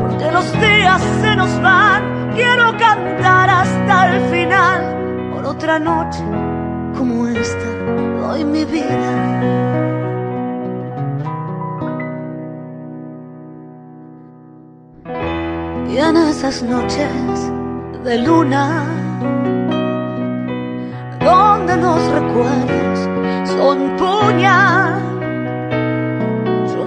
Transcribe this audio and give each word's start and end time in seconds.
Porque 0.00 0.30
los 0.30 0.52
días 0.60 1.02
se 1.20 1.34
nos 1.34 1.60
van, 1.60 2.30
quiero 2.34 2.76
cantar 2.76 3.50
hasta 3.50 4.14
el 4.14 4.30
final. 4.30 5.30
Por 5.32 5.44
otra 5.44 5.78
noche 5.78 6.22
como 6.96 7.26
esta 7.26 7.68
doy 8.20 8.44
mi 8.44 8.64
vida. 8.64 9.44
Y 15.88 15.98
en 15.98 16.16
esas 16.16 16.62
noches 16.62 17.52
de 18.04 18.18
luna, 18.18 18.84
donde 21.20 21.76
los 21.76 22.00
recuerdos 22.18 22.98
son 23.56 23.96
puñal, 23.96 24.93
yo 24.93 24.93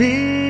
vida. 0.00 0.40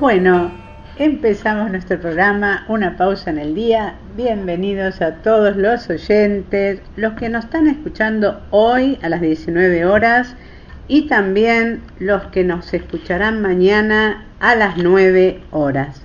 Bueno, 0.00 0.55
empezamos 0.98 1.70
nuestro 1.70 2.00
programa, 2.00 2.64
una 2.68 2.96
pausa 2.96 3.28
en 3.28 3.38
el 3.38 3.54
día. 3.54 3.96
Bienvenidos 4.16 5.02
a 5.02 5.16
todos 5.16 5.54
los 5.54 5.90
oyentes, 5.90 6.80
los 6.96 7.12
que 7.14 7.28
nos 7.28 7.44
están 7.44 7.66
escuchando 7.66 8.40
hoy 8.50 8.98
a 9.02 9.10
las 9.10 9.20
19 9.20 9.84
horas 9.84 10.34
y 10.88 11.06
también 11.06 11.82
los 11.98 12.24
que 12.28 12.44
nos 12.44 12.72
escucharán 12.72 13.42
mañana 13.42 14.26
a 14.40 14.54
las 14.54 14.78
9 14.78 15.42
horas. 15.50 16.02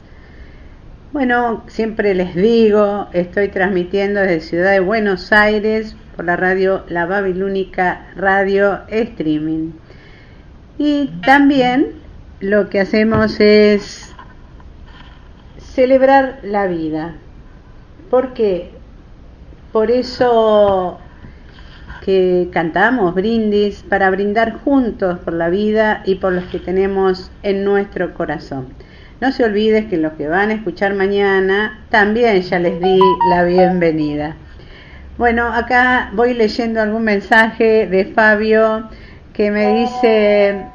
Bueno, 1.14 1.64
siempre 1.68 2.14
les 2.14 2.36
digo, 2.36 3.08
estoy 3.14 3.48
transmitiendo 3.48 4.20
desde 4.20 4.42
Ciudad 4.42 4.72
de 4.72 4.82
Buenos 4.82 5.32
Aires 5.32 5.96
por 6.18 6.26
la 6.26 6.36
radio 6.36 6.84
La 6.90 7.06
Babilónica 7.06 8.08
Radio 8.18 8.82
Streaming. 8.90 9.72
Y 10.78 11.12
también 11.26 12.02
lo 12.42 12.70
que 12.70 12.80
hacemos 12.80 13.40
es 13.40 14.11
celebrar 15.74 16.40
la 16.44 16.68
vida. 16.68 17.16
¿Por 18.10 18.34
qué? 18.34 18.72
Por 19.72 19.90
eso 19.90 21.00
que 22.04 22.50
cantamos 22.52 23.14
brindis 23.14 23.84
para 23.84 24.10
brindar 24.10 24.60
juntos 24.64 25.20
por 25.20 25.34
la 25.34 25.50
vida 25.50 26.02
y 26.06 26.16
por 26.16 26.34
los 26.34 26.46
que 26.46 26.60
tenemos 26.60 27.32
en 27.44 27.64
nuestro 27.64 28.14
corazón. 28.14 28.74
No 29.22 29.32
se 29.32 29.44
olvides 29.44 29.86
que 29.86 29.98
los 29.98 30.14
que 30.14 30.28
van 30.28 30.50
a 30.50 30.56
escuchar 30.56 30.96
mañana 30.96 31.86
también 31.90 32.42
ya 32.42 32.60
les 32.60 32.82
di 32.82 33.00
la 33.30 33.44
bienvenida. 33.44 34.36
Bueno, 35.18 35.54
acá 35.54 36.10
voy 36.14 36.34
leyendo 36.34 36.82
algún 36.82 37.04
mensaje 37.04 37.86
de 37.86 38.06
Fabio 38.06 38.90
que 39.34 39.52
me 39.52 39.82
dice 39.82 40.66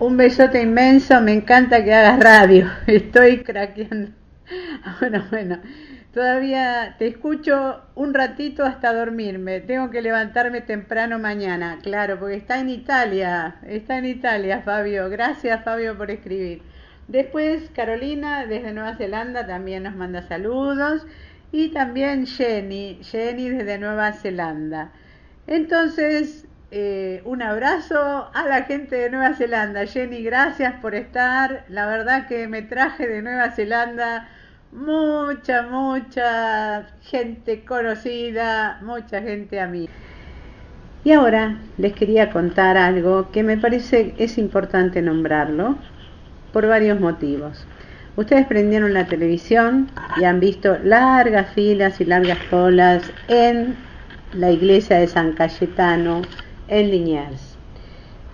un 0.00 0.16
besote 0.16 0.60
inmenso, 0.60 1.20
me 1.20 1.32
encanta 1.32 1.84
que 1.84 1.94
hagas 1.94 2.18
radio. 2.18 2.68
Estoy 2.88 3.44
craqueando. 3.44 4.23
Bueno, 5.00 5.24
bueno. 5.30 5.58
Todavía 6.12 6.94
te 6.96 7.08
escucho 7.08 7.82
un 7.96 8.14
ratito 8.14 8.64
hasta 8.64 8.94
dormirme. 8.94 9.60
Tengo 9.60 9.90
que 9.90 10.00
levantarme 10.00 10.60
temprano 10.60 11.18
mañana. 11.18 11.80
Claro, 11.82 12.20
porque 12.20 12.36
está 12.36 12.60
en 12.60 12.70
Italia. 12.70 13.56
Está 13.66 13.98
en 13.98 14.06
Italia, 14.06 14.62
Fabio. 14.62 15.10
Gracias, 15.10 15.64
Fabio, 15.64 15.96
por 15.98 16.12
escribir. 16.12 16.62
Después, 17.08 17.68
Carolina, 17.74 18.46
desde 18.46 18.72
Nueva 18.72 18.94
Zelanda, 18.94 19.46
también 19.46 19.82
nos 19.82 19.96
manda 19.96 20.22
saludos. 20.22 21.04
Y 21.50 21.68
también 21.70 22.26
Jenny, 22.26 23.00
Jenny 23.02 23.48
desde 23.48 23.78
Nueva 23.78 24.12
Zelanda. 24.12 24.92
Entonces, 25.48 26.46
eh, 26.70 27.22
un 27.24 27.42
abrazo 27.42 28.30
a 28.32 28.46
la 28.48 28.62
gente 28.62 28.96
de 28.96 29.10
Nueva 29.10 29.34
Zelanda. 29.34 29.86
Jenny, 29.86 30.22
gracias 30.22 30.74
por 30.80 30.94
estar. 30.94 31.64
La 31.68 31.86
verdad 31.86 32.28
que 32.28 32.46
me 32.46 32.62
traje 32.62 33.08
de 33.08 33.20
Nueva 33.20 33.50
Zelanda 33.50 34.28
mucha, 34.74 35.62
mucha 35.62 36.86
gente 37.02 37.64
conocida, 37.64 38.78
mucha 38.82 39.22
gente 39.22 39.60
a 39.60 39.66
mí. 39.66 39.88
Y 41.04 41.12
ahora 41.12 41.58
les 41.78 41.92
quería 41.92 42.30
contar 42.30 42.76
algo 42.76 43.30
que 43.30 43.42
me 43.42 43.56
parece 43.56 44.14
es 44.18 44.38
importante 44.38 45.02
nombrarlo 45.02 45.76
por 46.52 46.66
varios 46.66 46.98
motivos. 46.98 47.66
Ustedes 48.16 48.46
prendieron 48.46 48.94
la 48.94 49.06
televisión 49.06 49.88
y 50.20 50.24
han 50.24 50.40
visto 50.40 50.78
largas 50.82 51.52
filas 51.52 52.00
y 52.00 52.04
largas 52.04 52.38
colas 52.48 53.12
en 53.28 53.76
la 54.34 54.50
iglesia 54.50 54.98
de 54.98 55.08
San 55.08 55.32
Cayetano, 55.32 56.22
en 56.68 56.90
Liniers. 56.90 57.53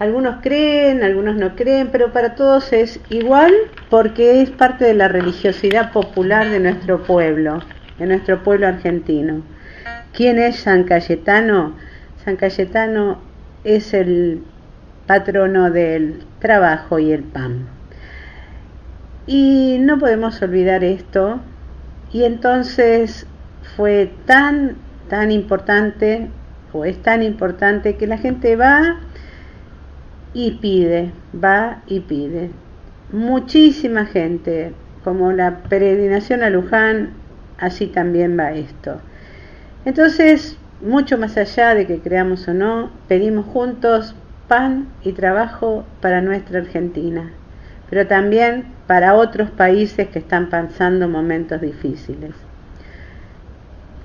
Algunos 0.01 0.37
creen, 0.41 1.03
algunos 1.03 1.37
no 1.37 1.55
creen, 1.55 1.91
pero 1.93 2.11
para 2.11 2.35
todos 2.35 2.73
es 2.73 2.99
igual 3.11 3.53
porque 3.91 4.41
es 4.41 4.49
parte 4.49 4.87
de 4.87 4.95
la 4.95 5.09
religiosidad 5.09 5.93
popular 5.93 6.49
de 6.49 6.59
nuestro 6.59 7.03
pueblo, 7.03 7.61
de 7.99 8.07
nuestro 8.07 8.43
pueblo 8.43 8.67
argentino. 8.67 9.43
¿Quién 10.15 10.39
es 10.39 10.57
San 10.57 10.85
Cayetano? 10.85 11.75
San 12.25 12.37
Cayetano 12.37 13.19
es 13.63 13.93
el 13.93 14.43
patrono 15.07 15.71
del 15.71 16.25
trabajo 16.39 16.99
y 16.99 17.13
el 17.13 17.23
pan. 17.23 17.67
Y 19.27 19.77
no 19.81 19.99
podemos 19.99 20.41
olvidar 20.41 20.83
esto. 20.83 21.41
Y 22.11 22.25
entonces 22.25 23.27
fue 23.77 24.11
tan, 24.25 24.77
tan 25.11 25.31
importante 25.31 26.31
o 26.73 26.87
es 26.87 27.03
tan 27.03 27.23
importante 27.23 27.97
que 27.97 28.07
la 28.07 28.17
gente 28.17 28.57
va 28.57 29.01
y 30.33 30.53
pide, 30.53 31.13
va 31.33 31.83
y 31.87 32.01
pide. 32.01 32.51
Muchísima 33.13 34.07
gente, 34.07 34.73
como 35.03 35.33
la 35.33 35.59
peregrinación 35.69 36.43
a 36.43 36.51
Luján, 36.51 37.11
así 37.59 37.87
también 37.87 38.39
va 38.39 38.53
esto. 38.53 39.01
Entonces, 39.85 40.57
mucho 40.81 41.19
más 41.19 41.37
allá 41.37 41.75
de 41.75 41.87
que 41.87 42.01
creamos 42.01 42.47
o 42.49 42.55
no, 42.55 42.91
pedimos 43.09 43.47
juntos 43.47 44.15
pan 44.49 44.89
y 45.05 45.13
trabajo 45.13 45.85
para 46.01 46.21
nuestra 46.21 46.61
Argentina, 46.61 47.31
pero 47.89 48.07
también 48.07 48.65
para 48.87 49.15
otros 49.15 49.51
países 49.51 50.09
que 50.09 50.19
están 50.19 50.51
pasando 50.51 51.09
momentos 51.09 51.61
difíciles. 51.61 52.35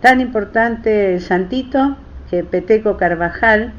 Tan 0.02 0.22
importante 0.22 1.16
el 1.16 1.22
santito 1.22 1.98
que 2.30 2.44
Peteco 2.44 2.98
Carvajal 2.98 3.74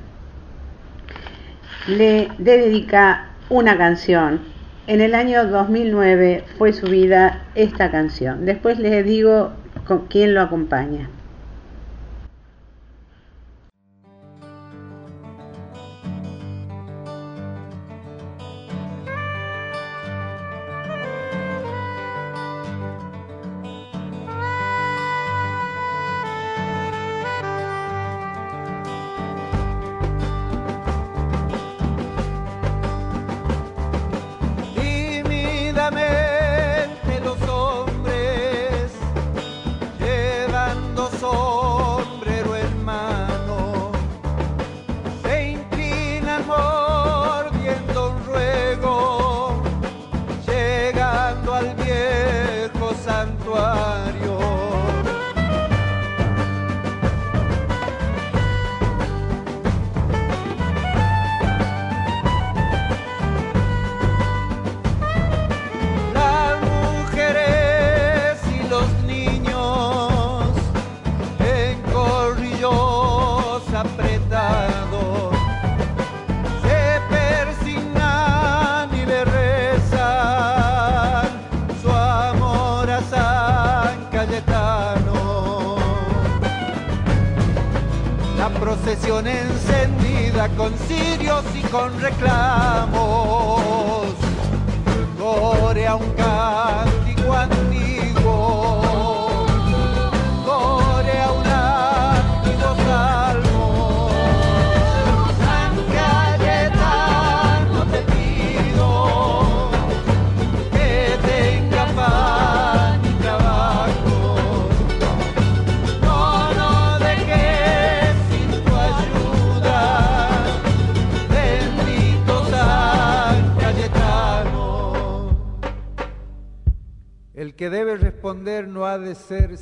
le 1.87 2.29
dedica 2.39 3.29
una 3.49 3.79
canción. 3.79 4.41
En 4.89 5.01
el 5.01 5.15
año 5.15 5.47
2009 5.47 6.45
fue 6.59 6.73
subida 6.73 7.45
esta 7.55 7.91
canción. 7.91 8.45
Después 8.45 8.79
les 8.79 9.05
digo 9.05 9.53
con 9.87 10.07
quién 10.07 10.35
lo 10.35 10.41
acompaña. 10.41 11.09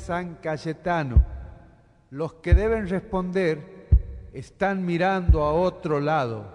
San 0.05 0.35
Cayetano. 0.35 1.23
Los 2.11 2.35
que 2.35 2.53
deben 2.53 2.87
responder 2.87 3.87
están 4.33 4.85
mirando 4.85 5.43
a 5.43 5.51
otro 5.51 5.99
lado. 5.99 6.54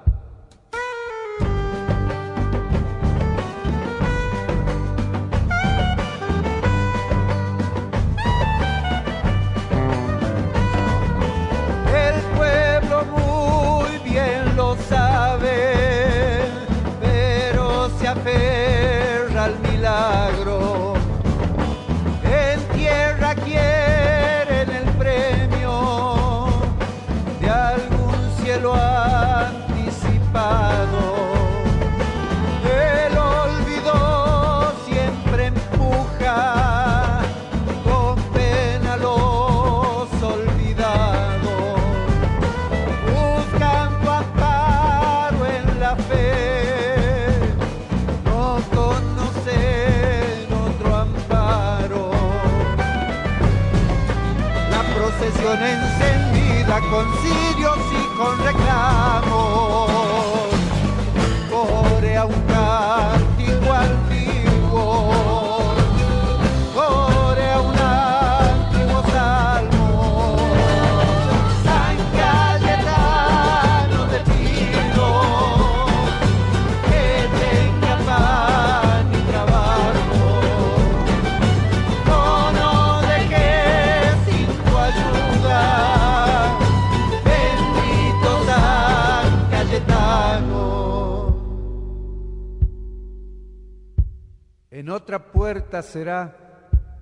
Puerta 95.32 95.82
será, 95.82 96.37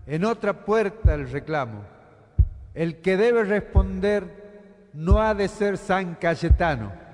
en 0.06 0.24
otra 0.24 0.64
puerta 0.64 1.14
el 1.14 1.30
reclamo. 1.30 1.82
El 2.74 3.00
que 3.00 3.16
debe 3.16 3.44
responder 3.44 4.90
no 4.92 5.20
ha 5.20 5.34
de 5.34 5.48
ser 5.48 5.76
San 5.76 6.14
Cayetano. 6.14 7.07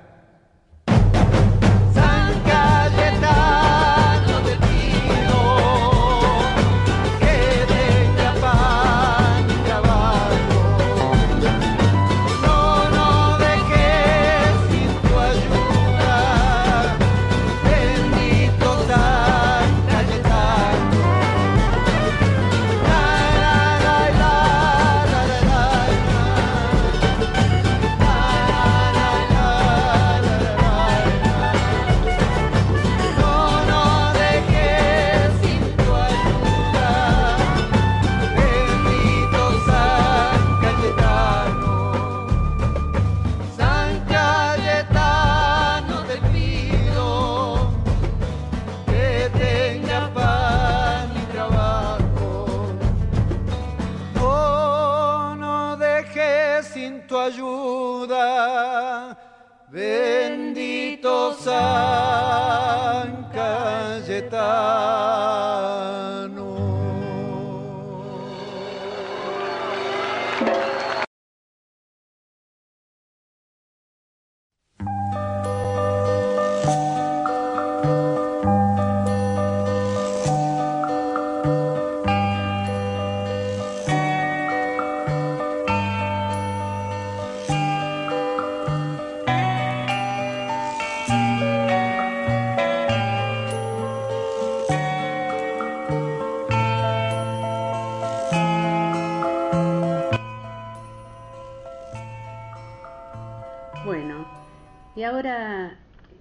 Y 105.04 105.06
ahora, 105.06 105.76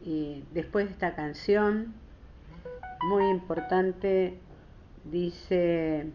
eh, 0.05 0.43
después 0.51 0.87
de 0.87 0.91
esta 0.91 1.15
canción, 1.15 1.93
muy 3.07 3.29
importante, 3.29 4.37
dice 5.05 6.07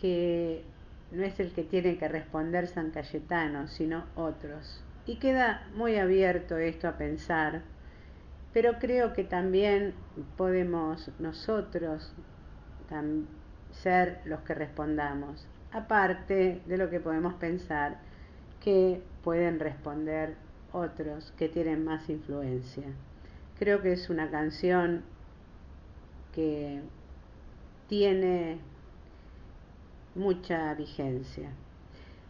que 0.00 0.62
no 1.10 1.24
es 1.24 1.40
el 1.40 1.50
que 1.54 1.64
tiene 1.64 1.98
que 1.98 2.06
responder 2.06 2.68
San 2.68 2.92
Cayetano, 2.92 3.66
sino 3.66 4.04
otros. 4.14 4.84
Y 5.04 5.16
queda 5.16 5.66
muy 5.74 5.96
abierto 5.96 6.56
esto 6.56 6.86
a 6.86 6.92
pensar, 6.92 7.62
pero 8.52 8.78
creo 8.78 9.12
que 9.12 9.24
también 9.24 9.94
podemos 10.36 11.10
nosotros 11.18 12.14
ser 13.72 14.20
los 14.24 14.38
que 14.42 14.54
respondamos, 14.54 15.48
aparte 15.72 16.62
de 16.64 16.78
lo 16.78 16.90
que 16.90 17.00
podemos 17.00 17.34
pensar 17.34 17.96
que 18.60 19.02
pueden 19.24 19.58
responder 19.58 20.36
otros 20.72 21.32
que 21.38 21.48
tienen 21.48 21.84
más 21.84 22.08
influencia. 22.08 22.84
Creo 23.58 23.82
que 23.82 23.92
es 23.92 24.10
una 24.10 24.30
canción 24.30 25.02
que 26.34 26.80
tiene 27.88 28.58
mucha 30.14 30.74
vigencia. 30.74 31.50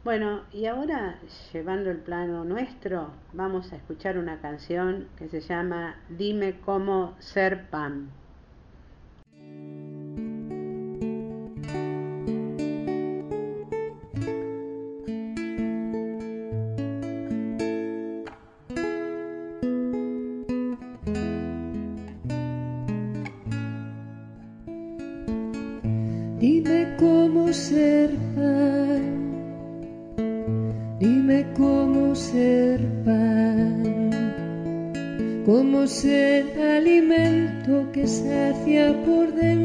Bueno, 0.04 0.42
y 0.52 0.66
ahora, 0.66 1.20
llevando 1.52 1.90
el 1.90 1.98
plano 1.98 2.44
nuestro, 2.44 3.12
vamos 3.32 3.72
a 3.72 3.76
escuchar 3.76 4.18
una 4.18 4.40
canción 4.40 5.06
que 5.16 5.28
se 5.28 5.40
llama 5.40 5.96
Dime 6.08 6.58
cómo 6.64 7.14
ser 7.20 7.70
pan. 7.70 8.10
Ser 35.92 36.58
alimento 36.58 37.86
que 37.92 38.06
sacia 38.06 38.94
por 39.04 39.30
dentro, 39.32 39.61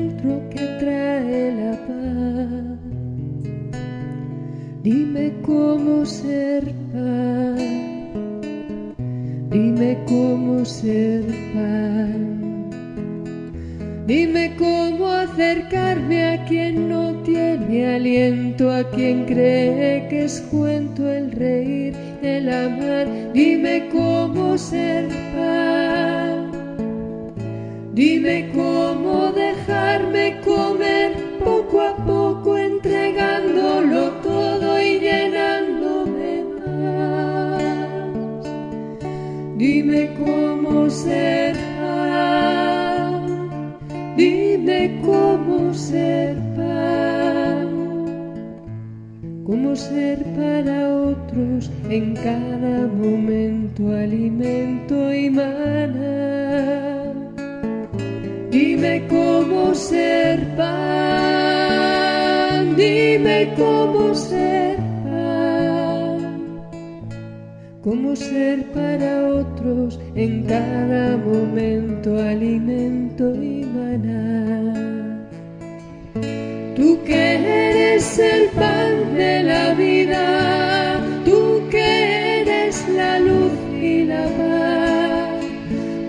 Tú 76.78 77.00
que 77.06 77.16
eres 77.16 78.20
el 78.20 78.50
pan 78.50 79.16
de 79.16 79.42
la 79.42 79.74
vida, 79.74 81.02
tú 81.26 81.68
que 81.72 82.42
eres 82.42 82.88
la 82.90 83.18
luz 83.18 83.52
y 83.82 84.04
la 84.06 84.26
paz, 84.38 85.44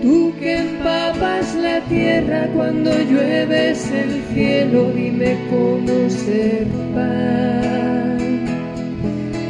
tú 0.03 0.31
que 0.39 0.57
empapas 0.57 1.55
la 1.55 1.81
tierra 1.89 2.47
cuando 2.53 2.91
llueves 3.01 3.89
el 3.89 4.21
cielo, 4.31 4.91
dime 4.91 5.39
cómo 5.49 6.07
ser 6.07 6.67
pan. 6.93 8.19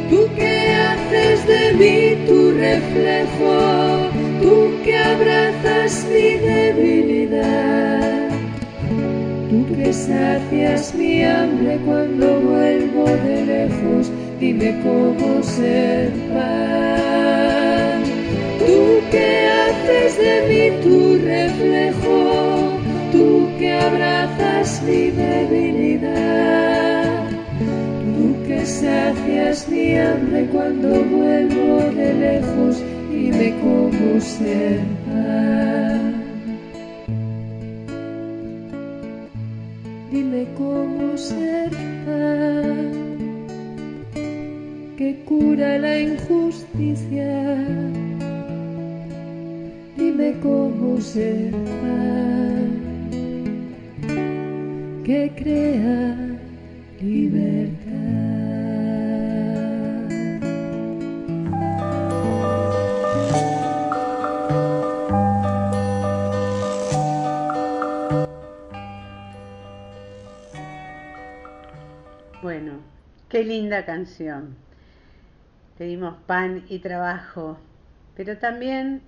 Tú 0.08 0.26
que 0.34 0.72
haces 0.72 1.46
de 1.46 1.72
mí 1.74 2.26
tu 2.26 2.50
reflejo, 2.52 4.08
tú 4.40 4.70
que 4.82 4.96
abrazas 4.96 6.02
mi 6.10 6.38
debilidad, 6.38 7.89
que 9.76 9.92
sacias 9.92 10.94
mi 10.94 11.22
hambre 11.24 11.78
cuando 11.84 12.40
vuelvo 12.40 13.04
de 13.04 13.46
lejos, 13.46 14.10
dime 14.38 14.80
cómo 14.82 15.42
ser 15.42 16.10
pan. 16.32 18.02
Tú 18.58 19.00
que 19.10 19.48
haces 19.48 20.18
de 20.18 20.34
mí 20.48 20.70
tu 20.82 21.18
reflejo, 21.24 22.78
tú 23.12 23.48
que 23.58 23.72
abrazas 23.72 24.82
mi 24.82 25.10
debilidad 25.10 26.40
sacias 28.80 29.68
mi 29.68 29.96
hambre 29.96 30.46
cuando 30.46 30.88
vuelvo 30.88 31.80
de 31.94 32.14
lejos 32.14 32.82
y 33.10 33.30
me 33.32 33.50
como 33.60 34.20
ser 34.20 34.99
injusticia. 46.50 47.56
Dime 49.96 50.34
cómo 50.42 51.00
ser 51.00 51.52
que 55.04 55.32
crea 55.36 56.16
libertad. 57.00 57.90
Qué 73.28 73.44
linda 73.44 73.86
canción. 73.86 74.56
Pedimos 75.80 76.18
pan 76.26 76.66
y 76.68 76.80
trabajo, 76.80 77.56
pero 78.14 78.36
también 78.36 79.00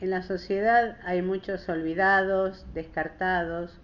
en 0.00 0.10
la 0.10 0.20
sociedad 0.20 0.98
hay 1.02 1.22
muchos 1.22 1.66
olvidados, 1.70 2.66
descartados, 2.74 3.80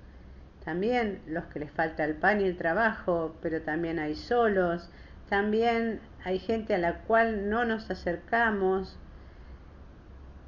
también 0.63 1.23
los 1.27 1.47
que 1.47 1.61
les 1.61 1.71
falta 1.71 2.05
el 2.05 2.17
pan 2.17 2.43
y 2.43 2.45
el 2.45 2.59
trabajo, 2.59 3.35
pero 3.41 3.63
también 3.63 3.99
hay 3.99 4.17
solos, 4.17 4.91
también 5.31 6.01
hay 6.23 6.39
gente 6.39 6.75
a 6.75 6.79
la 6.79 6.99
cual 7.05 7.49
no 7.49 7.65
nos 7.65 7.91
acercamos 7.91 8.99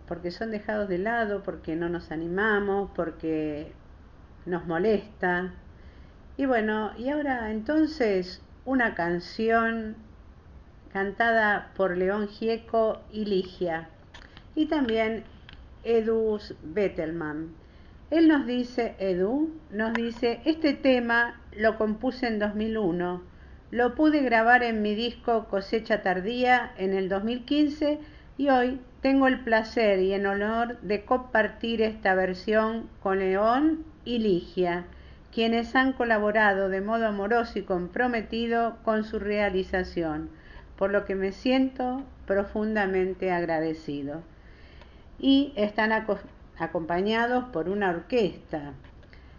porque 0.07 0.31
son 0.31 0.51
dejados 0.51 0.91
de 0.91 0.99
lado, 0.99 1.43
porque 1.43 1.75
no 1.75 1.89
nos 1.89 2.13
animamos, 2.13 2.91
porque 2.95 3.73
nos 4.45 4.67
molesta. 4.67 5.55
Y 6.37 6.45
bueno, 6.45 6.93
y 6.99 7.09
ahora 7.09 7.51
entonces 7.51 8.43
una 8.67 8.95
canción 8.95 9.97
cantada 10.93 11.71
por 11.77 11.97
León 11.97 12.29
Gieco 12.29 13.01
y 13.13 13.25
Ligia, 13.25 13.89
y 14.55 14.67
también 14.67 15.25
Edu 15.85 16.39
Bettelman. 16.63 17.55
Él 18.11 18.29
nos 18.29 18.47
dice, 18.47 18.95
Edu, 18.99 19.51
nos 19.71 19.95
dice, 19.95 20.41
este 20.45 20.75
tema 20.75 21.41
lo 21.57 21.79
compuse 21.79 22.27
en 22.27 22.39
2001, 22.39 23.23
lo 23.71 23.95
pude 23.95 24.21
grabar 24.21 24.63
en 24.63 24.83
mi 24.83 24.95
disco 24.95 25.47
Cosecha 25.49 26.03
Tardía 26.03 26.73
en 26.77 26.93
el 26.93 27.09
2015 27.09 27.99
y 28.37 28.49
hoy 28.51 28.81
tengo 29.01 29.27
el 29.29 29.41
placer 29.41 30.01
y 30.01 30.13
en 30.13 30.27
honor 30.27 30.79
de 30.83 31.05
compartir 31.05 31.81
esta 31.81 32.15
versión 32.15 32.89
con 33.01 33.19
León 33.19 33.85
y 34.05 34.19
Ligia 34.19 34.85
quienes 35.33 35.75
han 35.75 35.95
colaborado 35.95 36.69
de 36.69 36.83
modo 36.83 37.07
amoroso 37.07 37.59
y 37.59 37.63
comprometido 37.63 38.77
con 38.85 39.05
su 39.05 39.19
realización, 39.19 40.29
por 40.83 40.91
lo 40.91 41.05
que 41.05 41.15
me 41.15 41.31
siento 41.31 42.03
profundamente 42.27 43.31
agradecido. 43.31 44.21
Y 45.17 45.53
están 45.55 45.93
acompañados 46.59 47.45
por 47.53 47.69
una 47.69 47.91
orquesta. 47.91 48.73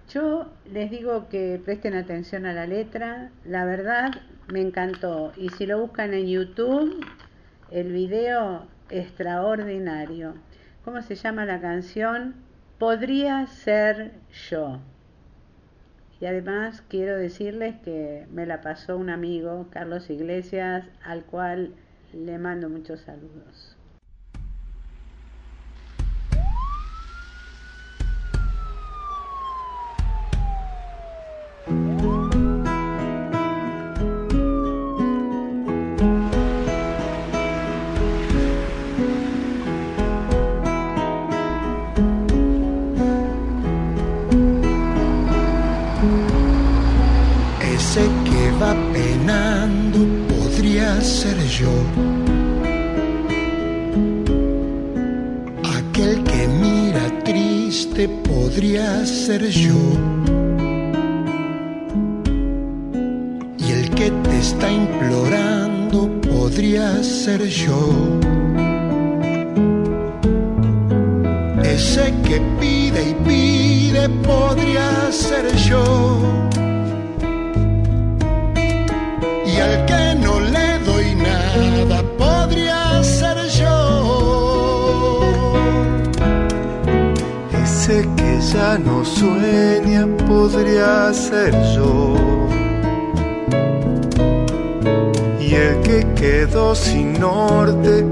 Yo 0.10 0.50
les 0.72 0.90
digo 0.90 1.28
que 1.28 1.62
presten 1.62 1.96
atención 1.96 2.46
a 2.46 2.54
la 2.54 2.66
letra, 2.66 3.30
la 3.44 3.66
verdad 3.66 4.22
me 4.54 4.62
encantó. 4.62 5.34
Y 5.36 5.50
si 5.50 5.66
lo 5.66 5.82
buscan 5.82 6.14
en 6.14 6.28
YouTube, 6.28 7.06
el 7.72 7.92
video 7.92 8.66
extraordinario. 8.90 10.36
¿Cómo 10.86 11.02
se 11.02 11.16
llama 11.16 11.44
la 11.44 11.60
canción? 11.60 12.36
Podría 12.80 13.48
ser 13.48 14.14
yo 14.50 14.80
Y 16.24 16.26
además 16.26 16.82
quiero 16.88 17.18
decirles 17.18 17.76
que 17.84 18.26
me 18.32 18.46
la 18.46 18.62
pasó 18.62 18.96
un 18.96 19.10
amigo, 19.10 19.68
Carlos 19.72 20.10
Iglesias, 20.10 20.86
al 21.04 21.26
cual 21.26 21.74
le 22.14 22.38
mando 22.38 22.70
muchos 22.70 23.02
saludos. 23.02 23.73
Aquel 55.78 56.24
que 56.24 56.48
mira 56.48 57.24
triste 57.24 58.10
podría 58.10 59.06
ser 59.06 59.48
yo. 59.50 59.76
Y 63.60 63.72
el 63.72 63.90
que 63.92 64.10
te 64.10 64.40
está 64.40 64.72
implorando 64.72 66.10
podría 66.22 67.04
ser 67.04 67.44
yo. 67.46 68.20
Ese 71.64 72.14
que 72.26 72.42
pide 72.60 73.12
y 73.12 73.14
pide 73.28 74.10
podría 74.24 75.12
ser 75.12 75.56
yo. 75.56 76.43
Ya 88.54 88.78
no 88.78 89.04
sueña 89.04 90.06
podría 90.28 91.12
ser 91.14 91.54
yo. 91.76 92.16
Y 95.40 95.56
el 95.56 95.82
que 95.82 96.06
quedó 96.16 96.76
sin 96.76 97.20
norte 97.20 98.06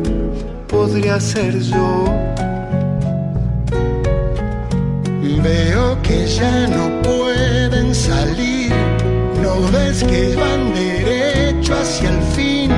podría 0.67 1.19
ser 1.19 1.59
yo. 1.59 2.05
Veo 5.43 5.99
que 6.03 6.27
ya 6.27 6.67
no 6.67 7.01
pueden 7.01 7.95
salir, 7.95 8.71
no 9.41 9.53
ves 9.71 10.03
que 10.03 10.35
van 10.35 10.71
derecho 10.73 11.73
hacia 11.73 12.09
el 12.09 12.21
fin, 12.35 12.71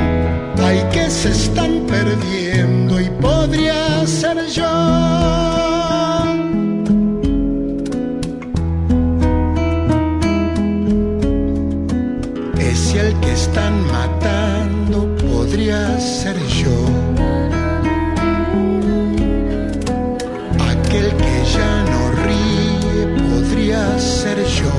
hay 0.63 0.81
que 0.93 1.09
se 1.09 1.29
están 1.29 1.85
perdiendo 1.87 2.72
están 13.53 13.85
matando 13.85 15.15
podría 15.17 15.99
ser 15.99 16.35
yo. 16.47 16.77
Aquel 20.71 21.07
que 21.21 21.35
ya 21.55 21.73
no 21.91 22.01
ríe 22.25 23.03
podría 23.21 23.99
ser 23.99 24.37
yo. 24.57 24.73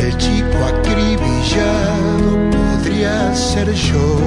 El 0.00 0.16
chico 0.16 0.58
acribillado 0.72 2.30
podría 2.56 3.34
ser 3.34 3.70
yo. 3.74 4.17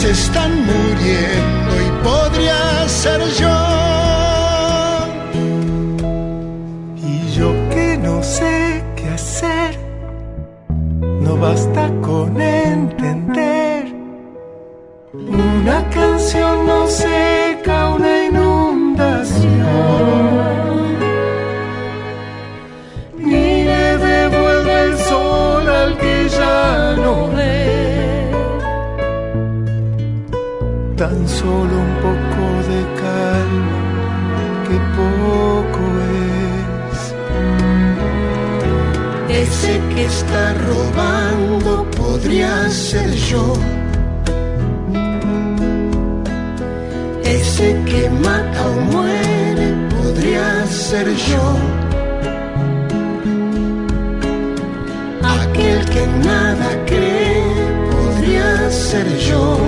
Se 0.00 0.12
están 0.12 0.52
muriendo 0.64 1.72
y 1.86 1.88
podría 2.02 2.88
ser 2.88 3.20
yo. 3.40 3.58
Y 6.96 7.30
yo 7.36 7.52
que 7.68 7.98
no 7.98 8.22
sé 8.22 8.82
qué 8.96 9.08
hacer, 9.08 9.78
no 11.20 11.36
basta 11.36 11.90
con 12.00 12.40
entender. 12.40 13.94
Una 15.12 15.78
canción 15.90 16.66
no 16.66 16.86
seca 16.86 17.49
Tan 31.00 31.26
solo 31.26 31.78
un 31.80 31.94
poco 32.04 32.44
de 32.68 32.80
calma, 33.00 33.80
que 34.68 34.76
poco 34.98 35.82
es. 36.92 37.00
Ese 39.48 39.80
que 39.94 40.04
está 40.04 40.44
robando 40.68 41.90
podría 41.92 42.68
ser 42.68 43.10
yo. 43.14 43.54
Ese 47.24 47.82
que 47.86 48.10
mata 48.10 48.66
o 48.66 48.80
muere 48.92 49.68
podría 49.88 50.66
ser 50.66 51.08
yo. 51.16 51.56
Aquel 55.22 55.82
que 55.86 56.06
nada 56.28 56.68
cree 56.84 57.42
podría 57.90 58.70
ser 58.70 59.08
yo. 59.16 59.59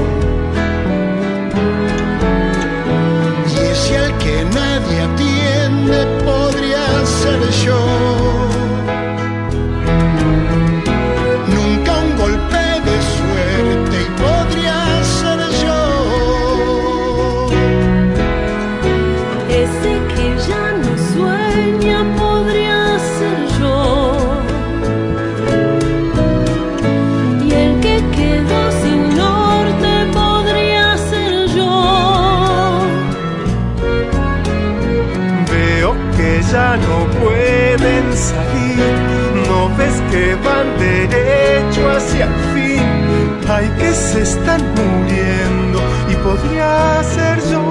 Que 43.83 43.93
se 43.95 44.23
están 44.23 44.63
muriendo 44.79 45.79
y 46.13 46.15
podría 46.27 47.03
ser 47.03 47.37
yo. 47.51 47.65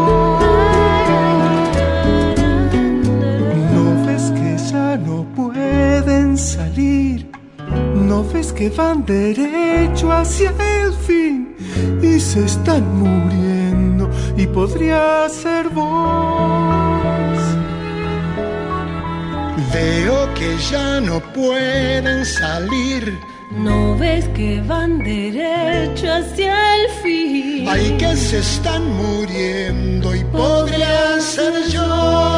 No 3.76 3.86
ves 4.06 4.26
que 4.38 4.52
ya 4.72 4.98
no 4.98 5.18
pueden 5.40 6.38
salir, 6.38 7.30
no 8.10 8.24
ves 8.32 8.52
que 8.52 8.70
van 8.70 9.06
derecho 9.06 10.12
hacia 10.12 10.50
el 10.84 10.92
fin 11.08 11.56
y 12.02 12.20
se 12.20 12.46
están 12.46 12.84
muriendo 13.04 14.10
y 14.36 14.46
podría 14.48 15.30
ser 15.30 15.70
vos. 15.70 17.42
Veo 19.74 20.18
que 20.34 20.58
ya 20.72 21.00
no 21.00 21.20
pueden 21.34 22.26
salir. 22.26 23.31
No 23.52 23.98
ves 23.98 24.28
que 24.30 24.62
van 24.62 25.00
derecho 25.00 26.08
hacia 26.10 26.76
el 26.76 26.90
fin. 27.04 27.68
Hay 27.68 27.98
que 27.98 28.16
se 28.16 28.40
están 28.40 28.84
muriendo 28.96 30.16
y 30.16 30.24
podría 30.26 31.20
ser 31.20 31.68
yo. 31.70 32.31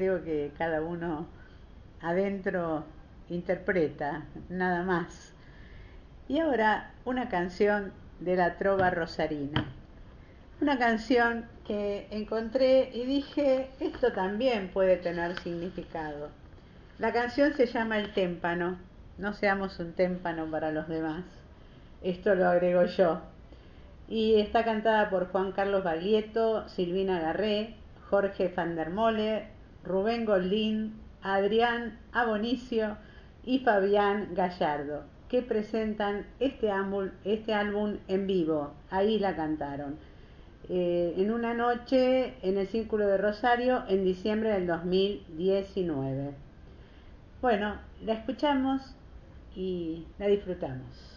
Creo 0.00 0.24
que 0.24 0.50
cada 0.56 0.80
uno 0.80 1.26
adentro 2.00 2.84
interpreta, 3.28 4.22
nada 4.48 4.82
más. 4.82 5.34
Y 6.26 6.38
ahora 6.38 6.92
una 7.04 7.28
canción 7.28 7.92
de 8.18 8.34
la 8.34 8.56
trova 8.56 8.88
rosarina. 8.88 9.66
Una 10.58 10.78
canción 10.78 11.44
que 11.66 12.08
encontré 12.12 12.88
y 12.94 13.04
dije, 13.04 13.68
esto 13.78 14.10
también 14.14 14.70
puede 14.72 14.96
tener 14.96 15.38
significado. 15.40 16.30
La 16.98 17.12
canción 17.12 17.52
se 17.52 17.66
llama 17.66 17.98
El 17.98 18.14
témpano. 18.14 18.78
No 19.18 19.34
seamos 19.34 19.78
un 19.80 19.92
témpano 19.92 20.50
para 20.50 20.72
los 20.72 20.88
demás. 20.88 21.24
Esto 22.02 22.34
lo 22.34 22.48
agrego 22.48 22.86
yo. 22.86 23.20
Y 24.08 24.40
está 24.40 24.64
cantada 24.64 25.10
por 25.10 25.30
Juan 25.30 25.52
Carlos 25.52 25.84
Baglietto, 25.84 26.66
Silvina 26.70 27.20
Garré, 27.20 27.74
Jorge 28.08 28.48
van 28.56 28.76
der 28.76 28.88
Mole, 28.88 29.59
Rubén 29.84 30.24
Goldín, 30.24 30.94
Adrián 31.22 31.98
Abonicio 32.12 32.96
y 33.44 33.60
Fabián 33.60 34.34
Gallardo, 34.34 35.04
que 35.28 35.42
presentan 35.42 36.26
este, 36.38 36.70
este 37.24 37.54
álbum, 37.54 37.96
en 38.08 38.26
vivo. 38.26 38.72
Ahí 38.90 39.18
la 39.18 39.36
cantaron. 39.36 39.96
Eh, 40.68 41.14
en 41.16 41.32
una 41.32 41.54
noche 41.54 42.34
en 42.42 42.58
el 42.58 42.68
Círculo 42.68 43.06
de 43.06 43.16
Rosario 43.16 43.82
en 43.88 44.04
diciembre 44.04 44.50
del 44.50 44.66
2019. 44.66 46.34
Bueno, 47.40 47.76
la 48.04 48.12
escuchamos 48.12 48.94
y 49.56 50.04
la 50.18 50.26
disfrutamos. 50.26 51.09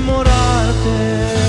demorarte. 0.00 1.39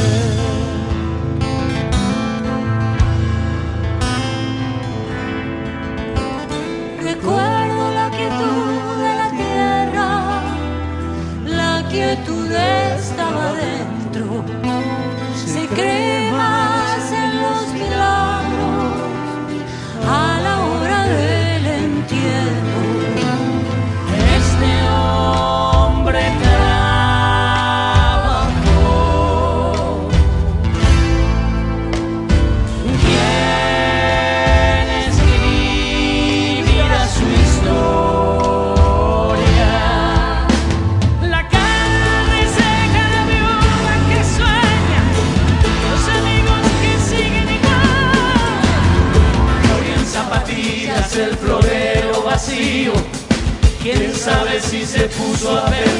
说。 55.42 55.91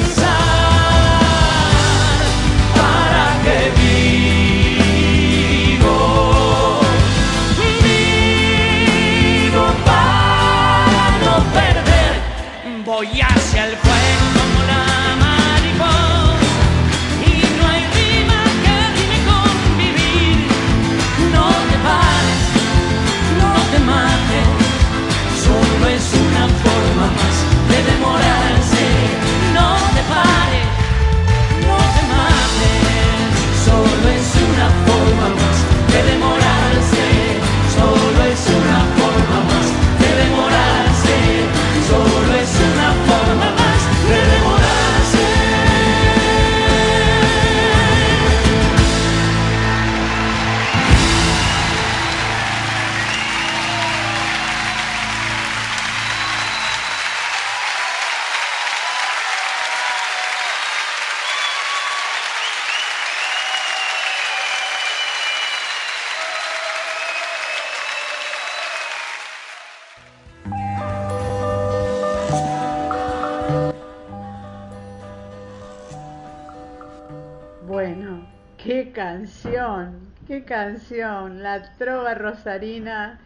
Canción, 80.52 81.42
la 81.42 81.62
trova 81.78 82.12
rosarina, 82.12 83.18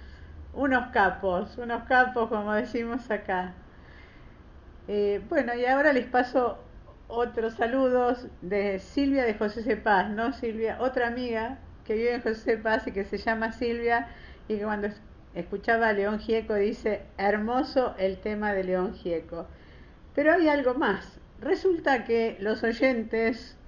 unos 0.54 0.92
capos, 0.92 1.58
unos 1.58 1.82
capos 1.88 2.28
como 2.28 2.52
decimos 2.52 3.10
acá. 3.10 3.52
Eh, 4.86 5.20
bueno, 5.28 5.52
y 5.56 5.66
ahora 5.66 5.92
les 5.92 6.06
paso 6.06 6.56
otros 7.08 7.54
saludos 7.54 8.28
de 8.42 8.78
Silvia 8.78 9.24
de 9.24 9.34
José 9.34 9.64
Cepaz, 9.64 10.08
¿no? 10.08 10.32
Silvia, 10.34 10.76
otra 10.80 11.08
amiga 11.08 11.58
que 11.84 11.94
vive 11.94 12.14
en 12.14 12.22
José 12.22 12.58
Cepaz 12.58 12.86
y 12.86 12.92
que 12.92 13.04
se 13.04 13.18
llama 13.18 13.50
Silvia 13.50 14.06
y 14.46 14.58
que 14.58 14.62
cuando 14.62 14.86
escuchaba 15.34 15.88
a 15.88 15.94
León 15.94 16.20
Gieco 16.20 16.54
dice, 16.54 17.02
hermoso 17.18 17.96
el 17.98 18.18
tema 18.18 18.52
de 18.52 18.62
León 18.62 18.94
Gieco. 18.94 19.48
Pero 20.14 20.32
hay 20.32 20.46
algo 20.46 20.74
más. 20.74 21.18
Resulta 21.40 22.04
que 22.04 22.36
los 22.38 22.62
oyentes 22.62 23.58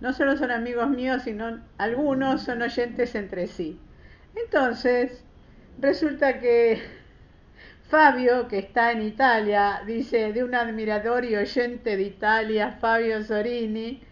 no 0.00 0.12
solo 0.12 0.36
son 0.36 0.50
amigos 0.50 0.88
míos, 0.88 1.22
sino 1.24 1.60
algunos 1.78 2.42
son 2.42 2.62
oyentes 2.62 3.14
entre 3.14 3.46
sí. 3.46 3.78
Entonces, 4.36 5.24
resulta 5.80 6.38
que 6.40 6.80
Fabio, 7.88 8.48
que 8.48 8.58
está 8.58 8.92
en 8.92 9.02
Italia, 9.02 9.82
dice 9.86 10.32
de 10.32 10.44
un 10.44 10.54
admirador 10.54 11.24
y 11.24 11.36
oyente 11.36 11.96
de 11.96 12.02
Italia, 12.02 12.76
Fabio 12.80 13.22
Sorini, 13.24 14.02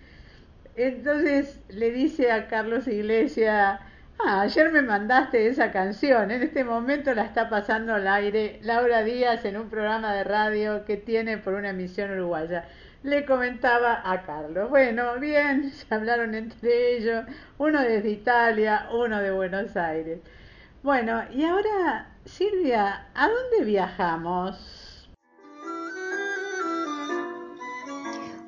entonces 0.77 1.61
le 1.69 1.91
dice 1.91 2.33
a 2.33 2.49
Carlos 2.49 2.87
Iglesias, 2.89 3.81
ah, 4.19 4.41
ayer 4.43 4.73
me 4.73 4.83
mandaste 4.83 5.47
esa 5.47 5.71
canción, 5.73 6.31
en 6.31 6.43
este 6.43 6.65
momento 6.65 7.15
la 7.15 7.25
está 7.25 7.49
pasando 7.49 7.95
al 7.95 8.09
aire 8.09 8.61
Laura 8.63 9.03
Díaz 9.03 9.45
en 9.45 9.57
un 9.57 9.69
programa 9.71 10.15
de 10.15 10.25
radio 10.25 10.85
que 10.85 10.97
tiene 10.97 11.39
por 11.39 11.55
una 11.55 11.71
emisión 11.71 12.11
uruguaya 12.11 12.65
le 13.07 13.25
comentaba 13.25 14.03
a 14.05 14.23
Carlos. 14.23 14.69
Bueno, 14.69 15.19
bien, 15.21 15.73
se 15.89 15.95
hablaron 15.95 16.35
entre 16.35 16.97
ellos, 16.97 17.25
uno 17.59 17.81
desde 17.81 18.11
Italia, 18.11 18.89
uno 18.93 19.21
de 19.21 19.31
Buenos 19.31 19.77
Aires. 19.77 20.19
Bueno, 20.83 21.23
y 21.33 21.45
ahora, 21.45 22.09
Silvia, 22.25 23.07
¿a 23.15 23.29
dónde 23.29 23.65
viajamos? 23.65 25.09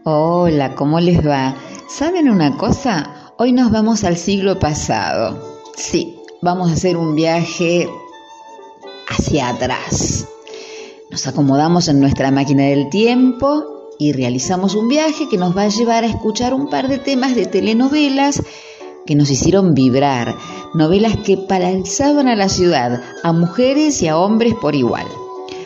Hola, 0.05 0.75
¿cómo 0.75 1.01
les 1.01 1.27
va? 1.27 1.55
¿Saben 1.89 2.29
una 2.29 2.57
cosa? 2.57 3.33
Hoy 3.39 3.53
nos 3.53 3.71
vamos 3.71 4.05
al 4.05 4.17
siglo 4.17 4.59
pasado. 4.59 5.61
Sí, 5.77 6.17
vamos 6.43 6.71
a 6.71 6.75
hacer 6.75 6.97
un 6.97 7.15
viaje 7.15 7.89
hacia 9.09 9.51
atrás. 9.51 10.27
Nos 11.11 11.27
acomodamos 11.27 11.89
en 11.89 12.01
nuestra 12.01 12.31
máquina 12.31 12.65
del 12.65 12.89
tiempo 12.91 13.78
y 13.99 14.13
realizamos 14.13 14.75
un 14.75 14.89
viaje 14.89 15.29
que 15.29 15.37
nos 15.37 15.57
va 15.57 15.63
a 15.63 15.69
llevar 15.69 16.05
a 16.05 16.09
escuchar 16.09 16.55
un 16.55 16.71
par 16.71 16.89
de 16.89 16.99
temas 16.99 17.35
de 17.35 17.47
telenovelas 17.47 18.43
que 19.05 19.15
nos 19.15 19.31
hicieron 19.31 19.75
vibrar, 19.75 20.37
novelas 20.75 21.17
que 21.17 21.37
paralizaban 21.37 22.29
a 22.29 22.37
la 22.37 22.49
ciudad, 22.49 23.03
a 23.23 23.33
mujeres 23.33 24.01
y 24.03 24.09
a 24.09 24.19
hombres 24.19 24.55
por 24.55 24.75
igual. 24.75 25.07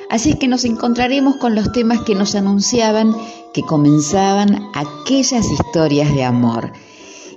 Así 0.09 0.31
es 0.31 0.37
que 0.37 0.49
nos 0.49 0.65
encontraremos 0.65 1.37
con 1.37 1.55
los 1.55 1.73
temas 1.73 2.03
que 2.03 2.15
nos 2.15 2.35
anunciaban 2.35 3.15
que 3.53 3.63
comenzaban 3.63 4.71
aquellas 4.75 5.45
historias 5.51 6.15
de 6.15 6.25
amor. 6.25 6.73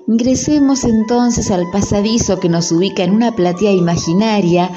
Ingresemos 0.07 0.83
entonces 0.83 1.51
al 1.51 1.63
pasadizo 1.71 2.39
que 2.39 2.49
nos 2.49 2.71
ubica 2.71 3.03
en 3.03 3.11
una 3.11 3.35
platea 3.35 3.71
imaginaria 3.71 4.69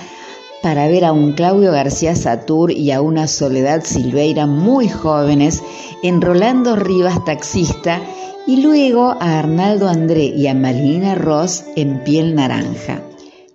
para 0.63 0.89
ver 0.89 1.05
a 1.05 1.13
un 1.13 1.33
Claudio 1.33 1.73
García 1.73 2.15
Satur 2.15 2.73
y 2.73 2.91
a 2.91 3.01
una 3.01 3.27
Soledad 3.29 3.85
Silveira 3.85 4.47
muy 4.47 4.89
jóvenes, 4.89 5.63
en 6.03 6.21
Rolando 6.21 6.77
Rivas 6.77 7.25
taxista 7.25 8.01
y 8.47 8.63
luego 8.63 9.17
a 9.21 9.39
Arnaldo 9.39 9.89
André 9.89 10.25
y 10.25 10.47
a 10.47 10.55
Malina 10.55 11.15
Ross 11.15 11.65
en 11.77 12.03
piel 12.03 12.35
naranja. 12.35 13.03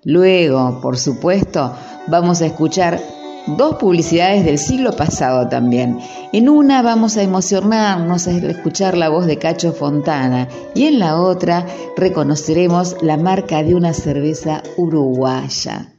Luego, 0.04 0.82
por 0.82 0.98
supuesto, 0.98 1.74
vamos 2.08 2.42
a 2.42 2.46
escuchar 2.46 3.00
dos 3.48 3.76
publicidades 3.76 4.46
del 4.46 4.58
siglo 4.58 4.96
pasado 4.96 5.48
también. 5.48 6.00
En 6.32 6.50
una 6.50 6.82
vamos 6.82 7.18
a 7.18 7.24
emocionarnos 7.24 8.28
a 8.28 8.32
escuchar 8.32 8.98
la 8.98 9.10
voz 9.10 9.26
de 9.26 9.38
Cacho 9.38 9.74
Fontana 9.74 10.48
y 10.76 10.86
en 10.86 11.00
la 11.00 11.20
otra 11.20 11.66
reconoceremos 11.98 12.98
la 13.02 13.18
marca 13.18 13.64
de 13.64 13.76
una 13.76 13.94
cerveza 13.94 14.64
uruguaya. 14.78 15.94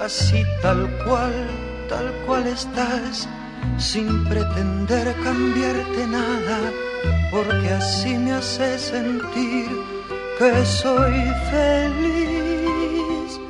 Así 0.00 0.44
tal 0.62 0.88
cual, 1.04 1.34
tal 1.88 2.12
cual 2.24 2.46
estás, 2.46 3.28
sin 3.78 4.24
pretender 4.26 5.12
cambiarte 5.24 6.06
nada, 6.06 6.70
porque 7.32 7.68
así 7.70 8.16
me 8.16 8.32
hace 8.32 8.78
sentir 8.78 9.68
que 10.38 10.64
soy 10.64 11.32
feliz, 11.50 13.40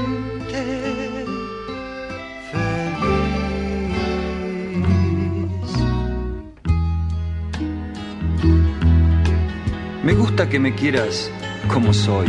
Gusta 10.40 10.52
que 10.52 10.60
me 10.60 10.74
quieras 10.74 11.30
como 11.68 11.94
soy. 11.94 12.28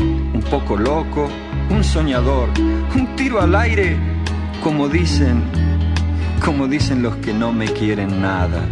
Un 0.00 0.42
poco 0.50 0.76
loco, 0.76 1.28
un 1.70 1.84
soñador, 1.84 2.48
un 2.58 3.14
tiro 3.14 3.40
al 3.40 3.54
aire, 3.54 3.96
como 4.64 4.88
dicen, 4.88 5.44
como 6.44 6.66
dicen 6.66 7.00
los 7.00 7.14
que 7.18 7.32
no 7.32 7.52
me 7.52 7.66
quieren 7.66 8.20
nada. 8.20 8.66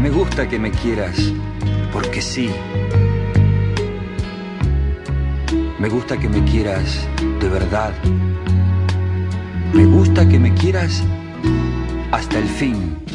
Me 0.00 0.10
gusta 0.10 0.48
que 0.48 0.60
me 0.60 0.70
quieras, 0.70 1.32
porque 1.92 2.22
sí. 2.22 2.52
Me 5.80 5.88
gusta 5.88 6.16
que 6.16 6.28
me 6.28 6.44
quieras 6.44 7.04
de 7.40 7.48
verdad. 7.48 7.92
Me 9.74 9.86
gusta 9.86 10.28
que 10.28 10.38
me 10.38 10.54
quieras 10.54 11.02
hasta 12.12 12.38
el 12.38 12.46
fin. 12.46 13.09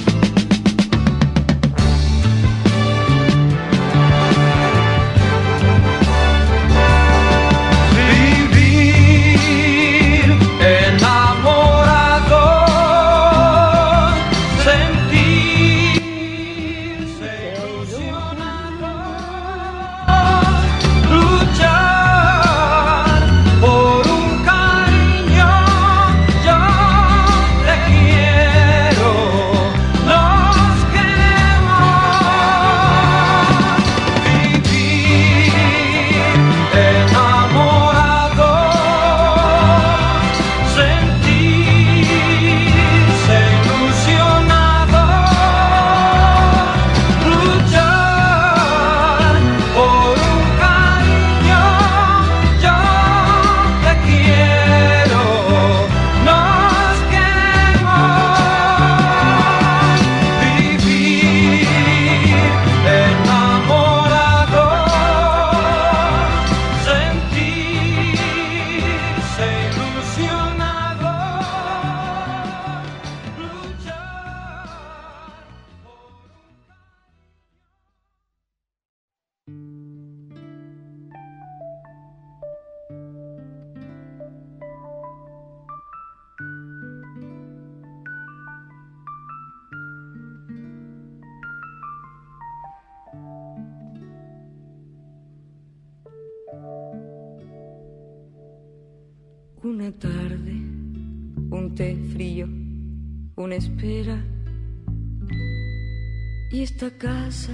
Y 106.52 106.62
esta 106.62 106.90
casa 106.98 107.54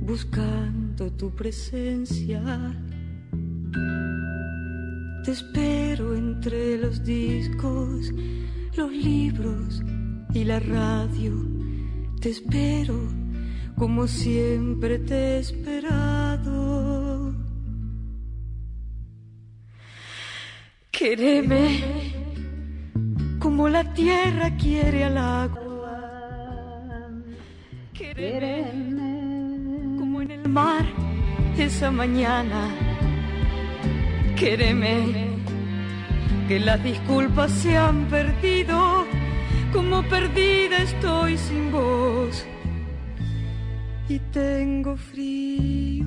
buscando 0.00 1.12
tu 1.12 1.30
presencia. 1.34 2.42
Te 5.24 5.32
espero 5.32 6.14
entre 6.16 6.78
los 6.78 7.04
discos, 7.04 8.10
los 8.76 8.90
libros 8.90 9.82
y 10.32 10.44
la 10.44 10.60
radio. 10.60 11.34
Te 12.20 12.30
espero 12.30 12.98
como 13.76 14.08
siempre 14.08 14.98
te 14.98 15.14
he 15.14 15.38
esperado. 15.38 17.34
Quéreme 20.90 22.08
como 23.38 23.68
la 23.68 23.84
tierra 23.94 24.50
quiere 24.56 25.04
al 25.04 25.18
agua. 25.18 25.68
Quéreme 27.92 29.12
como 29.98 30.22
en 30.22 30.30
el 30.30 30.48
mar 30.48 30.84
esa 31.56 31.90
mañana. 31.90 32.68
Quéreme 34.36 35.28
que 36.48 36.60
las 36.60 36.82
disculpas 36.82 37.50
se 37.52 37.76
han 37.76 38.06
perdido, 38.06 39.04
como 39.72 40.02
perdida 40.04 40.78
estoy 40.78 41.36
sin 41.36 41.70
voz 41.70 42.46
y 44.08 44.18
tengo 44.32 44.96
frío. 44.96 46.06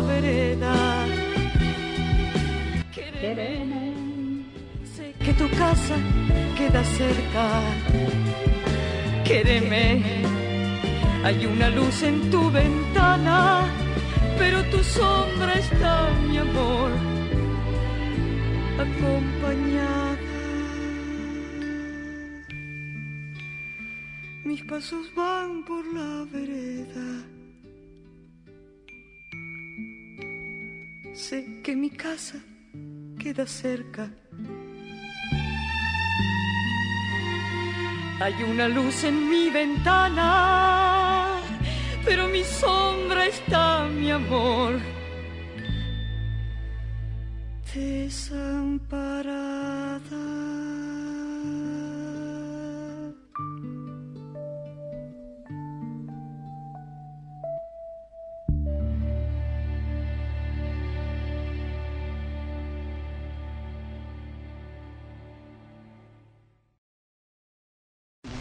vereda. 0.00 0.74
Quéreme, 2.94 3.92
sé 4.94 5.14
que 5.24 5.32
tu 5.34 5.48
casa 5.50 5.96
queda 6.58 6.82
cerca. 6.98 7.46
Quéreme, 9.24 10.02
hay 11.24 11.46
una 11.46 11.68
luz 11.70 12.02
en 12.02 12.30
tu 12.30 12.50
ventana 12.50 13.66
pero 14.38 14.62
tu 14.70 14.82
sombra 14.82 15.54
está, 15.54 16.10
mi 16.28 16.38
amor, 16.38 16.90
acompañada. 18.78 20.18
Mis 24.44 24.62
pasos 24.64 25.10
van 25.14 25.64
por 25.64 25.84
la 25.94 26.24
vereda. 26.30 27.33
Sé 31.14 31.60
que 31.62 31.76
mi 31.76 31.90
casa 31.90 32.38
queda 33.18 33.46
cerca. 33.46 34.10
Hay 38.20 38.34
una 38.42 38.68
luz 38.68 39.04
en 39.04 39.28
mi 39.28 39.50
ventana 39.50 41.24
pero 42.04 42.28
mi 42.28 42.44
sombra 42.44 43.26
está, 43.26 43.88
mi 43.88 44.10
amor, 44.10 44.78
desamparada. 47.74 50.63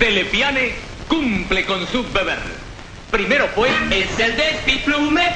Telepiane 0.03 0.73
cumple 1.07 1.63
con 1.63 1.87
su 1.87 2.03
deber. 2.11 2.37
Primero 3.09 3.47
pues 3.55 3.71
es 3.89 4.19
el 4.19 4.35
desplume, 4.35 5.29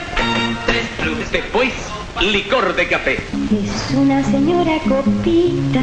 desplume. 0.68 1.24
Después 1.32 1.72
licor 2.20 2.76
de 2.76 2.86
café. 2.90 3.14
Es 3.14 3.96
una 3.96 4.22
señora 4.26 4.78
copita. 4.80 5.80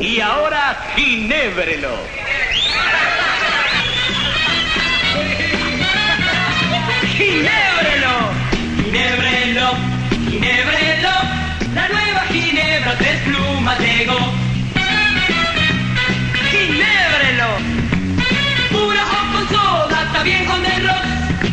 Y 0.00 0.20
ahora 0.20 0.86
ginébrelo. 0.94 1.96
¡Ginébrelo! 7.16 8.14
¡Ginébrelo! 8.84 9.70
¡Ginébrelo! 10.30 11.10
La 11.74 11.88
nueva 11.88 12.20
ginebra 12.30 12.94
despluma 12.94 13.76
llegó. 13.80 14.47
Está 20.18 20.22
bien 20.24 20.44
con 20.46 20.64
el 20.66 20.86
rock. 20.86 21.04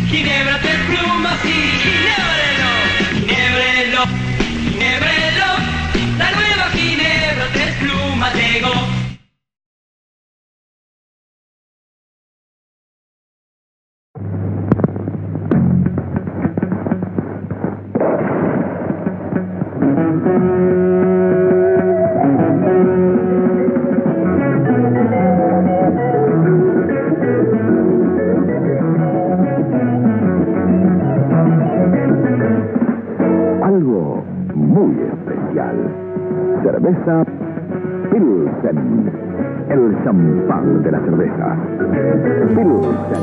Ginebra 0.09 0.57
despluma, 0.57 1.37
sí. 1.43 1.53
¡Ginébrelo! 1.83 2.71
¡Ginébrelo! 3.13 4.01
¡Ginébrelo! 4.63 5.49
La 6.17 6.31
nueva 6.31 6.69
ginebra 6.73 7.47
despluma 7.53 8.33
llegó. 8.33 8.73
Algo 20.25 20.94
Cerveza 36.85 37.25
Pilsen. 38.11 39.11
El 39.71 40.03
champán 40.03 40.83
de 40.83 40.91
la 40.91 40.99
cerveza. 40.99 41.57
Pilsen. 42.49 43.21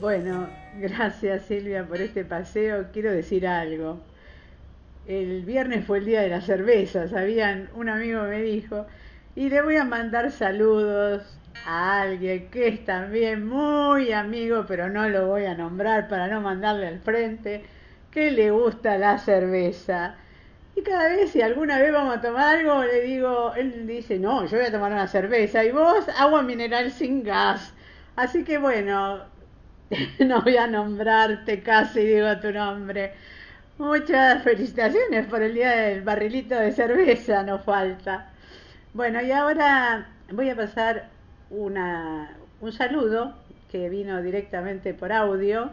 Bueno, 0.00 0.46
gracias 0.78 1.42
Silvia 1.42 1.84
por 1.84 2.00
este 2.00 2.24
paseo. 2.24 2.84
Quiero 2.92 3.10
decir 3.10 3.48
algo. 3.48 3.98
El 5.08 5.44
viernes 5.44 5.84
fue 5.84 5.98
el 5.98 6.04
día 6.04 6.20
de 6.20 6.28
la 6.28 6.40
cerveza, 6.40 7.08
¿sabían? 7.08 7.68
Un 7.74 7.88
amigo 7.88 8.22
me 8.22 8.42
dijo, 8.42 8.86
y 9.34 9.48
le 9.48 9.62
voy 9.62 9.74
a 9.74 9.84
mandar 9.84 10.30
saludos 10.30 11.37
a 11.66 12.02
alguien 12.02 12.50
que 12.50 12.68
es 12.68 12.84
también 12.84 13.46
muy 13.46 14.12
amigo, 14.12 14.64
pero 14.66 14.88
no 14.88 15.08
lo 15.08 15.26
voy 15.28 15.44
a 15.44 15.54
nombrar 15.54 16.08
para 16.08 16.28
no 16.28 16.40
mandarle 16.40 16.88
al 16.88 17.00
frente, 17.00 17.64
que 18.10 18.30
le 18.30 18.50
gusta 18.50 18.98
la 18.98 19.18
cerveza. 19.18 20.16
Y 20.76 20.82
cada 20.82 21.08
vez, 21.08 21.30
si 21.32 21.42
alguna 21.42 21.78
vez 21.78 21.92
vamos 21.92 22.16
a 22.16 22.20
tomar 22.20 22.56
algo, 22.58 22.84
le 22.84 23.02
digo, 23.02 23.52
él 23.56 23.86
dice, 23.86 24.18
no, 24.18 24.46
yo 24.46 24.58
voy 24.58 24.66
a 24.66 24.72
tomar 24.72 24.92
una 24.92 25.08
cerveza, 25.08 25.64
y 25.64 25.72
vos, 25.72 26.08
agua 26.16 26.42
mineral 26.42 26.90
sin 26.92 27.24
gas. 27.24 27.74
Así 28.16 28.44
que 28.44 28.58
bueno, 28.58 29.24
no 30.20 30.42
voy 30.42 30.56
a 30.56 30.66
nombrarte 30.66 31.62
casi, 31.62 32.00
digo 32.00 32.38
tu 32.40 32.52
nombre. 32.52 33.12
Muchas 33.78 34.42
felicitaciones 34.42 35.26
por 35.26 35.42
el 35.42 35.54
día 35.54 35.70
del 35.70 36.02
barrilito 36.02 36.54
de 36.56 36.72
cerveza, 36.72 37.42
no 37.42 37.58
falta. 37.60 38.30
Bueno, 38.92 39.22
y 39.22 39.30
ahora 39.32 40.08
voy 40.32 40.50
a 40.50 40.56
pasar 40.56 41.08
una, 41.50 42.36
un 42.60 42.72
saludo 42.72 43.34
que 43.70 43.88
vino 43.88 44.22
directamente 44.22 44.94
por 44.94 45.12
audio 45.12 45.70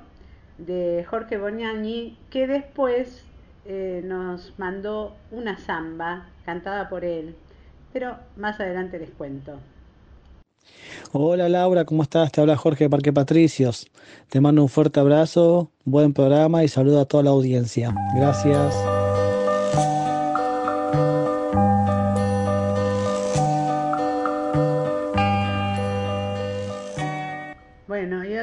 de 0.57 1.05
Jorge 1.09 1.38
Boniani, 1.38 2.17
que 2.30 2.47
después 2.47 3.23
eh, 3.65 4.01
nos 4.03 4.53
mandó 4.57 5.15
una 5.32 5.57
samba 5.57 6.28
cantada 6.45 6.89
por 6.89 7.03
él. 7.03 7.36
Pero 7.93 8.17
más 8.38 8.59
adelante 8.59 8.99
les 8.99 9.11
cuento. 9.11 9.59
Hola 11.11 11.47
Laura, 11.47 11.86
¿cómo 11.86 12.03
estás? 12.03 12.32
Te 12.32 12.41
habla 12.41 12.57
Jorge 12.57 12.89
Parque 12.89 13.13
Patricios. 13.13 13.88
Te 14.30 14.41
mando 14.41 14.61
un 14.61 14.69
fuerte 14.69 14.99
abrazo, 14.99 15.71
buen 15.86 16.13
programa 16.13 16.63
y 16.63 16.67
saludo 16.67 17.01
a 17.01 17.05
toda 17.05 17.23
la 17.23 17.30
audiencia. 17.30 17.93
Gracias. 18.15 18.94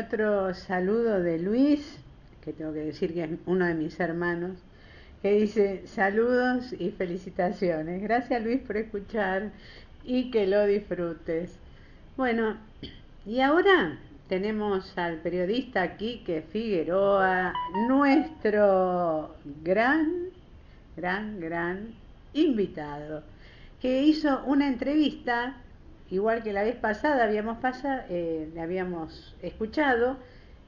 Otro 0.06 0.52
saludo 0.54 1.22
de 1.22 1.38
Luis, 1.38 1.98
que 2.44 2.52
tengo 2.52 2.72
que 2.72 2.80
decir 2.80 3.14
que 3.14 3.24
es 3.24 3.30
uno 3.46 3.66
de 3.66 3.74
mis 3.74 3.98
hermanos, 4.00 4.58
que 5.20 5.32
dice 5.32 5.86
saludos 5.86 6.74
y 6.78 6.90
felicitaciones. 6.90 8.02
Gracias 8.02 8.42
Luis 8.42 8.60
por 8.60 8.76
escuchar 8.76 9.52
y 10.02 10.30
que 10.30 10.46
lo 10.46 10.66
disfrutes. 10.66 11.56
Bueno, 12.16 12.56
y 13.24 13.40
ahora 13.40 13.98
tenemos 14.28 14.96
al 14.98 15.18
periodista 15.18 15.96
Quique 15.96 16.42
Figueroa, 16.42 17.52
nuestro 17.88 19.36
gran, 19.62 20.30
gran, 20.96 21.38
gran 21.38 21.94
invitado, 22.32 23.22
que 23.80 24.02
hizo 24.02 24.42
una 24.46 24.66
entrevista, 24.66 25.61
igual 26.12 26.42
que 26.42 26.52
la 26.52 26.62
vez 26.62 26.76
pasada 26.76 27.24
habíamos 27.24 27.56
pasado, 27.58 28.02
eh, 28.10 28.52
habíamos 28.60 29.34
escuchado, 29.40 30.18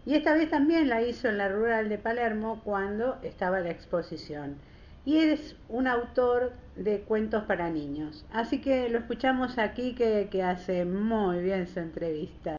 y 0.06 0.14
esta 0.14 0.34
vez 0.34 0.50
también 0.50 0.88
la 0.88 1.02
hizo 1.02 1.28
en 1.28 1.36
la 1.36 1.48
rural 1.48 1.90
de 1.90 1.98
Palermo 1.98 2.62
cuando 2.64 3.16
estaba 3.22 3.60
la 3.60 3.70
exposición. 3.70 4.56
Y 5.04 5.18
es 5.18 5.56
un 5.68 5.86
autor 5.86 6.52
de 6.76 7.00
cuentos 7.00 7.44
para 7.44 7.68
niños. 7.68 8.26
Así 8.32 8.62
que 8.62 8.88
lo 8.88 8.98
escuchamos 8.98 9.58
aquí 9.58 9.94
que, 9.94 10.28
que 10.30 10.42
hace 10.42 10.86
muy 10.86 11.42
bien 11.42 11.66
su 11.66 11.78
entrevista. 11.78 12.56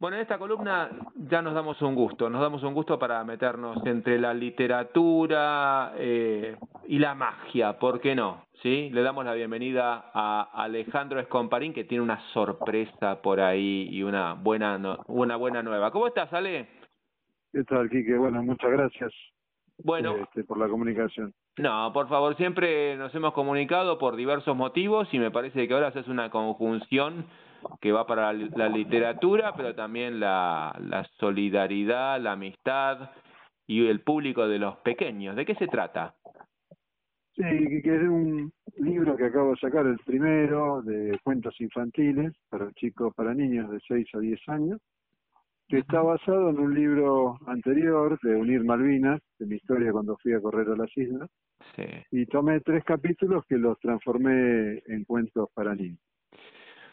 Bueno, 0.00 0.16
en 0.16 0.22
esta 0.22 0.38
columna 0.38 0.90
ya 1.14 1.42
nos 1.42 1.54
damos 1.54 1.80
un 1.82 1.94
gusto, 1.94 2.28
nos 2.28 2.40
damos 2.40 2.62
un 2.62 2.72
gusto 2.74 2.98
para 2.98 3.22
meternos 3.22 3.84
entre 3.84 4.18
la 4.18 4.32
literatura 4.34 5.92
eh, 5.96 6.56
y 6.88 6.98
la 6.98 7.14
magia, 7.14 7.78
¿por 7.78 8.00
qué 8.00 8.14
no? 8.14 8.46
¿Sí? 8.62 8.90
Le 8.90 9.02
damos 9.02 9.24
la 9.24 9.34
bienvenida 9.34 10.10
a 10.12 10.50
Alejandro 10.52 11.18
Escomparín, 11.18 11.72
que 11.72 11.84
tiene 11.84 12.04
una 12.04 12.20
sorpresa 12.32 13.22
por 13.22 13.40
ahí 13.40 13.88
y 13.90 14.02
una 14.02 14.34
buena, 14.34 14.78
no, 14.78 15.02
una 15.08 15.36
buena 15.36 15.62
nueva. 15.62 15.90
¿Cómo 15.90 16.06
estás, 16.06 16.32
Ale? 16.32 16.68
¿Qué 17.52 17.64
tal, 17.64 17.88
Quique? 17.88 18.16
Bueno, 18.16 18.42
muchas 18.42 18.70
gracias 18.70 19.12
bueno, 19.84 20.16
este, 20.16 20.44
por 20.44 20.58
la 20.58 20.68
comunicación. 20.68 21.32
No, 21.58 21.92
por 21.92 22.08
favor, 22.08 22.36
siempre 22.36 22.96
nos 22.96 23.14
hemos 23.14 23.32
comunicado 23.32 23.98
por 23.98 24.16
diversos 24.16 24.56
motivos 24.56 25.08
y 25.12 25.18
me 25.18 25.30
parece 25.30 25.66
que 25.66 25.74
ahora 25.74 25.88
haces 25.88 26.08
una 26.08 26.30
conjunción 26.30 27.26
que 27.80 27.92
va 27.92 28.06
para 28.06 28.32
la, 28.32 28.68
literatura, 28.68 29.52
pero 29.54 29.74
también 29.74 30.20
la, 30.20 30.74
la 30.80 31.04
solidaridad, 31.18 32.20
la 32.20 32.32
amistad 32.32 33.10
y 33.66 33.86
el 33.86 34.00
público 34.00 34.48
de 34.48 34.58
los 34.58 34.76
pequeños. 34.78 35.36
¿De 35.36 35.44
qué 35.44 35.54
se 35.56 35.68
trata? 35.68 36.14
Sí, 37.40 37.82
que 37.82 37.96
es 37.96 38.02
un 38.02 38.52
libro 38.76 39.16
que 39.16 39.24
acabo 39.24 39.52
de 39.52 39.56
sacar, 39.56 39.86
el 39.86 39.98
primero, 40.00 40.82
de 40.82 41.18
cuentos 41.24 41.58
infantiles 41.60 42.32
para 42.50 42.70
chicos, 42.72 43.14
para 43.14 43.32
niños 43.32 43.70
de 43.70 43.80
6 43.88 44.06
a 44.14 44.18
10 44.18 44.48
años, 44.48 44.80
que 45.68 45.78
está 45.78 46.02
basado 46.02 46.50
en 46.50 46.58
un 46.58 46.74
libro 46.74 47.38
anterior 47.46 48.18
de 48.22 48.36
Unir 48.36 48.62
Malvinas, 48.64 49.20
de 49.38 49.46
mi 49.46 49.56
historia 49.56 49.92
cuando 49.92 50.18
fui 50.18 50.34
a 50.34 50.40
correr 50.40 50.68
a 50.68 50.76
las 50.76 50.94
islas, 50.96 51.30
sí. 51.76 51.84
y 52.10 52.26
tomé 52.26 52.60
tres 52.60 52.84
capítulos 52.84 53.44
que 53.48 53.56
los 53.56 53.78
transformé 53.78 54.82
en 54.86 55.04
cuentos 55.06 55.48
para 55.54 55.74
niños. 55.74 56.00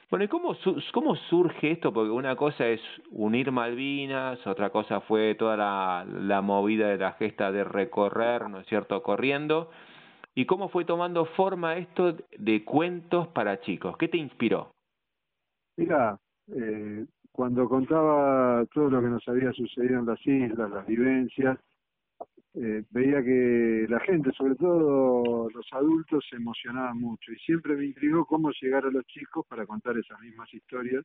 Bueno, 0.10 0.24
¿y 0.24 0.30
cómo, 0.30 0.56
cómo 0.94 1.16
surge 1.30 1.72
esto? 1.72 1.92
Porque 1.92 2.12
una 2.12 2.38
cosa 2.38 2.66
es 2.68 2.80
unir 3.12 3.52
Malvinas, 3.52 4.48
otra 4.48 4.70
cosa 4.70 5.02
fue 5.02 5.36
toda 5.36 5.58
la, 5.58 6.06
la 6.08 6.42
movida 6.42 6.88
de 6.88 6.98
la 6.98 7.12
gesta 7.14 7.52
de 7.52 7.66
recorrer, 7.66 8.50
¿no 8.50 8.62
es 8.62 8.68
cierto?, 8.68 9.04
corriendo. 9.04 9.70
¿Y 10.38 10.46
cómo 10.46 10.70
fue 10.70 10.86
tomando 10.86 11.26
forma 11.26 11.78
esto 11.78 12.16
de 12.38 12.64
cuentos 12.64 13.28
para 13.30 13.60
chicos? 13.60 13.98
¿Qué 13.98 14.08
te 14.08 14.18
inspiró? 14.18 14.72
Mira, 15.78 16.16
eh, 16.56 17.08
cuando 17.32 17.68
contaba 17.68 18.64
todo 18.72 18.88
lo 18.88 19.02
que 19.02 19.08
nos 19.08 19.28
había 19.28 19.52
sucedido 19.54 20.00
en 20.00 20.06
las 20.06 20.28
islas, 20.28 20.70
las 20.70 20.86
vivencias, 20.86 21.58
eh, 22.54 22.84
veía 22.92 23.24
que 23.24 23.88
la 23.90 24.00
gente, 24.02 24.32
sobre 24.34 24.54
todo 24.54 25.50
los 25.50 25.66
adultos, 25.72 26.24
se 26.30 26.36
emocionaban 26.36 27.02
mucho 27.02 27.32
y 27.32 27.38
siempre 27.38 27.76
me 27.76 27.86
intrigó 27.86 28.24
cómo 28.24 28.52
llegar 28.62 28.86
a 28.86 28.92
los 28.92 29.08
chicos 29.08 29.44
para 29.48 29.66
contar 29.66 29.98
esas 29.98 30.20
mismas 30.20 30.54
historias 30.54 31.04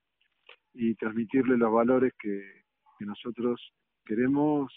y 0.74 0.94
transmitirles 0.96 1.58
los 1.58 1.72
valores 1.72 2.12
que, 2.20 2.60
nosotros 3.00 3.72
queremos 4.04 4.70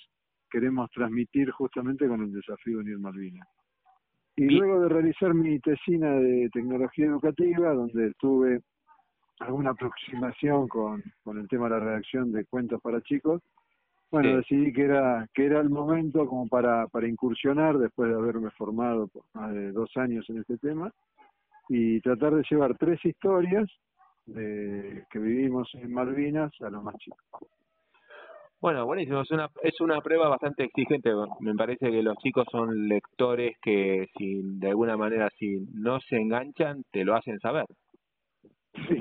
queremos 0.49 0.89
transmitir 0.91 1.51
justamente 1.51 2.07
con 2.07 2.21
el 2.21 2.31
desafío 2.31 2.77
de 2.77 2.83
Unir 2.85 2.99
Malvinas. 2.99 3.47
Y 4.37 4.49
luego 4.49 4.81
de 4.81 4.89
realizar 4.89 5.33
mi 5.33 5.59
tesina 5.59 6.11
de 6.11 6.49
tecnología 6.51 7.05
educativa, 7.05 7.73
donde 7.73 8.07
estuve 8.07 8.61
alguna 9.39 9.71
aproximación 9.71 10.67
con, 10.67 11.03
con 11.23 11.37
el 11.37 11.47
tema 11.47 11.65
de 11.65 11.71
la 11.71 11.79
redacción 11.79 12.31
de 12.31 12.45
cuentos 12.45 12.81
para 12.81 13.01
chicos, 13.01 13.41
bueno, 14.11 14.29
Sí. 14.29 14.35
decidí 14.35 14.73
que 14.73 14.83
era 14.83 15.27
que 15.33 15.45
era 15.45 15.59
el 15.59 15.69
momento 15.69 16.25
como 16.27 16.47
para, 16.47 16.87
para 16.87 17.07
incursionar 17.07 17.77
después 17.77 18.09
de 18.09 18.15
haberme 18.15 18.49
formado 18.51 19.07
por 19.07 19.23
más 19.33 19.53
de 19.53 19.71
dos 19.71 19.89
años 19.97 20.29
en 20.29 20.37
este 20.37 20.57
tema 20.57 20.91
y 21.67 21.99
tratar 22.01 22.35
de 22.35 22.43
llevar 22.49 22.77
tres 22.77 23.03
historias 23.03 23.67
de, 24.25 25.03
que 25.09 25.19
vivimos 25.19 25.69
en 25.75 25.91
Malvinas 25.93 26.51
a 26.61 26.69
los 26.69 26.83
más 26.83 26.95
chicos. 26.97 27.19
Bueno, 28.65 28.83
buenísimo, 28.87 29.21
es 29.21 29.29
una, 29.29 29.47
es 29.61 29.79
una 29.79 30.01
prueba 30.01 30.27
bastante 30.27 30.63
exigente. 30.63 31.11
Me 31.39 31.53
parece 31.53 31.91
que 31.91 32.01
los 32.01 32.17
chicos 32.17 32.47
son 32.51 32.87
lectores 32.87 33.55
que 33.61 34.07
si 34.17 34.41
de 34.41 34.69
alguna 34.69 34.97
manera 34.97 35.29
si 35.37 35.67
no 35.71 35.99
se 35.99 36.15
enganchan, 36.15 36.83
te 36.91 37.05
lo 37.05 37.15
hacen 37.15 37.39
saber. 37.41 37.67
Sí, 38.73 38.97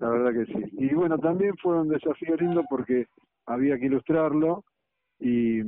la 0.00 0.10
verdad 0.10 0.32
que 0.34 0.52
sí. 0.52 0.68
Y 0.72 0.92
bueno, 0.92 1.16
también 1.16 1.56
fue 1.62 1.80
un 1.80 1.88
desafío 1.88 2.36
lindo 2.36 2.62
porque 2.68 3.06
había 3.46 3.78
que 3.78 3.86
ilustrarlo 3.86 4.64
y 5.18 5.62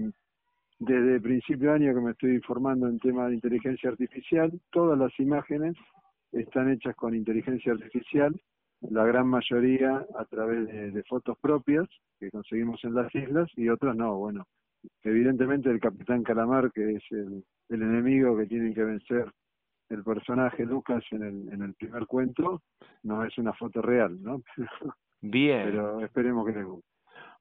desde 0.78 1.18
principio 1.22 1.70
de 1.70 1.76
año 1.76 1.94
que 1.94 2.00
me 2.02 2.10
estoy 2.10 2.40
formando 2.40 2.86
en 2.86 2.98
temas 2.98 3.30
de 3.30 3.36
inteligencia 3.36 3.88
artificial, 3.88 4.52
todas 4.70 4.98
las 4.98 5.18
imágenes 5.18 5.74
están 6.32 6.70
hechas 6.70 6.94
con 6.96 7.14
inteligencia 7.14 7.72
artificial, 7.72 8.38
la 8.80 9.04
gran 9.04 9.26
mayoría 9.26 10.06
a 10.16 10.24
través 10.26 10.66
de, 10.66 10.90
de 10.90 11.02
fotos 11.04 11.36
propias 11.40 11.86
que 12.18 12.30
conseguimos 12.30 12.82
en 12.84 12.94
las 12.94 13.14
islas 13.14 13.48
y 13.56 13.68
otras 13.68 13.96
no, 13.96 14.16
bueno, 14.16 14.44
evidentemente 15.02 15.70
el 15.70 15.80
Capitán 15.80 16.22
Calamar, 16.22 16.70
que 16.72 16.92
es 16.92 17.02
el, 17.10 17.44
el 17.68 17.82
enemigo 17.82 18.36
que 18.36 18.46
tienen 18.46 18.74
que 18.74 18.84
vencer 18.84 19.26
el 19.88 20.04
personaje 20.04 20.64
Lucas 20.64 21.02
en 21.10 21.22
el, 21.22 21.52
en 21.52 21.62
el 21.62 21.74
primer 21.74 22.06
cuento, 22.06 22.62
no 23.02 23.24
es 23.24 23.36
una 23.38 23.52
foto 23.54 23.80
real, 23.80 24.22
¿no? 24.22 24.42
Bien. 25.20 25.64
Pero 25.64 26.00
esperemos 26.04 26.46
que 26.46 26.52
les 26.52 26.64
guste. 26.64 26.88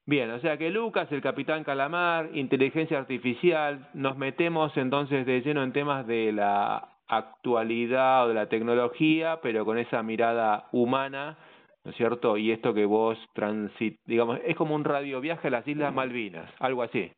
Bien, 0.06 0.30
o 0.30 0.40
sea 0.40 0.56
que 0.56 0.70
Lucas, 0.70 1.12
el 1.12 1.20
Capitán 1.20 1.64
Calamar, 1.64 2.30
inteligencia 2.34 2.98
artificial, 2.98 3.90
nos 3.92 4.16
metemos 4.16 4.74
entonces 4.78 5.26
de 5.26 5.42
lleno 5.42 5.62
en 5.62 5.74
temas 5.74 6.06
de 6.06 6.32
la 6.32 6.97
actualidad 7.08 8.24
o 8.24 8.28
de 8.28 8.34
la 8.34 8.48
tecnología, 8.48 9.40
pero 9.42 9.64
con 9.64 9.78
esa 9.78 10.02
mirada 10.02 10.68
humana, 10.72 11.38
¿no 11.84 11.90
es 11.90 11.96
cierto? 11.96 12.36
Y 12.36 12.52
esto 12.52 12.74
que 12.74 12.84
vos 12.84 13.18
transit, 13.34 13.98
digamos, 14.04 14.40
es 14.44 14.56
como 14.56 14.74
un 14.74 14.84
radioviaje 14.84 15.48
a 15.48 15.50
las 15.50 15.66
Islas 15.66 15.94
Malvinas, 15.94 16.50
algo 16.60 16.82
así. 16.82 17.10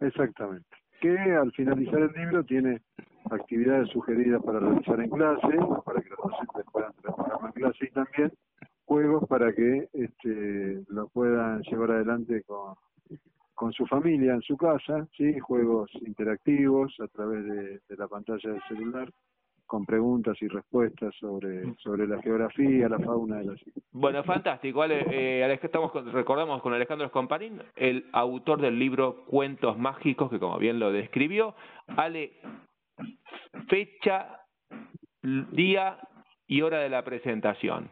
Exactamente. 0.00 0.68
Que 1.00 1.16
al 1.18 1.52
finalizar 1.52 2.00
el 2.00 2.12
libro 2.12 2.44
tiene 2.44 2.80
actividades 3.30 3.88
sugeridas 3.90 4.42
para 4.42 4.60
realizar 4.60 5.00
en 5.00 5.10
clase, 5.10 5.58
para 5.84 6.00
que 6.00 6.08
los 6.10 6.18
docentes 6.18 6.64
puedan 6.72 6.92
trabajar 7.02 7.40
en 7.44 7.52
clase 7.52 7.84
y 7.84 7.90
también 7.90 8.32
juegos 8.84 9.28
para 9.28 9.52
que 9.52 9.88
este, 9.92 10.82
lo 10.88 11.08
puedan 11.08 11.60
llevar 11.62 11.90
adelante 11.90 12.42
con, 12.44 12.74
con 13.58 13.72
su 13.72 13.84
familia 13.86 14.34
en 14.34 14.42
su 14.42 14.56
casa, 14.56 15.06
sí, 15.16 15.38
juegos 15.40 15.90
interactivos 16.06 16.94
a 17.00 17.08
través 17.08 17.44
de, 17.44 17.80
de 17.88 17.96
la 17.96 18.06
pantalla 18.06 18.50
del 18.52 18.62
celular 18.68 19.10
con 19.66 19.84
preguntas 19.84 20.40
y 20.40 20.46
respuestas 20.48 21.12
sobre 21.16 21.74
sobre 21.78 22.06
la 22.06 22.22
geografía, 22.22 22.88
la 22.88 22.98
fauna 23.00 23.38
de 23.38 23.44
las 23.46 23.60
islas. 23.66 23.84
Bueno, 23.92 24.22
fantástico. 24.24 24.80
Ale, 24.82 25.04
eh, 25.10 25.42
Alej- 25.44 25.64
estamos 25.64 25.90
con- 25.90 26.10
recordamos 26.12 26.62
con 26.62 26.72
Alejandro 26.72 27.06
Escomparín, 27.06 27.60
el 27.74 28.06
autor 28.12 28.60
del 28.62 28.78
libro 28.78 29.24
Cuentos 29.26 29.76
Mágicos, 29.76 30.30
que 30.30 30.38
como 30.38 30.56
bien 30.58 30.78
lo 30.78 30.92
describió. 30.92 31.54
Ale, 31.96 32.32
fecha, 33.68 34.40
día 35.52 35.98
y 36.46 36.62
hora 36.62 36.78
de 36.78 36.88
la 36.88 37.02
presentación. 37.04 37.90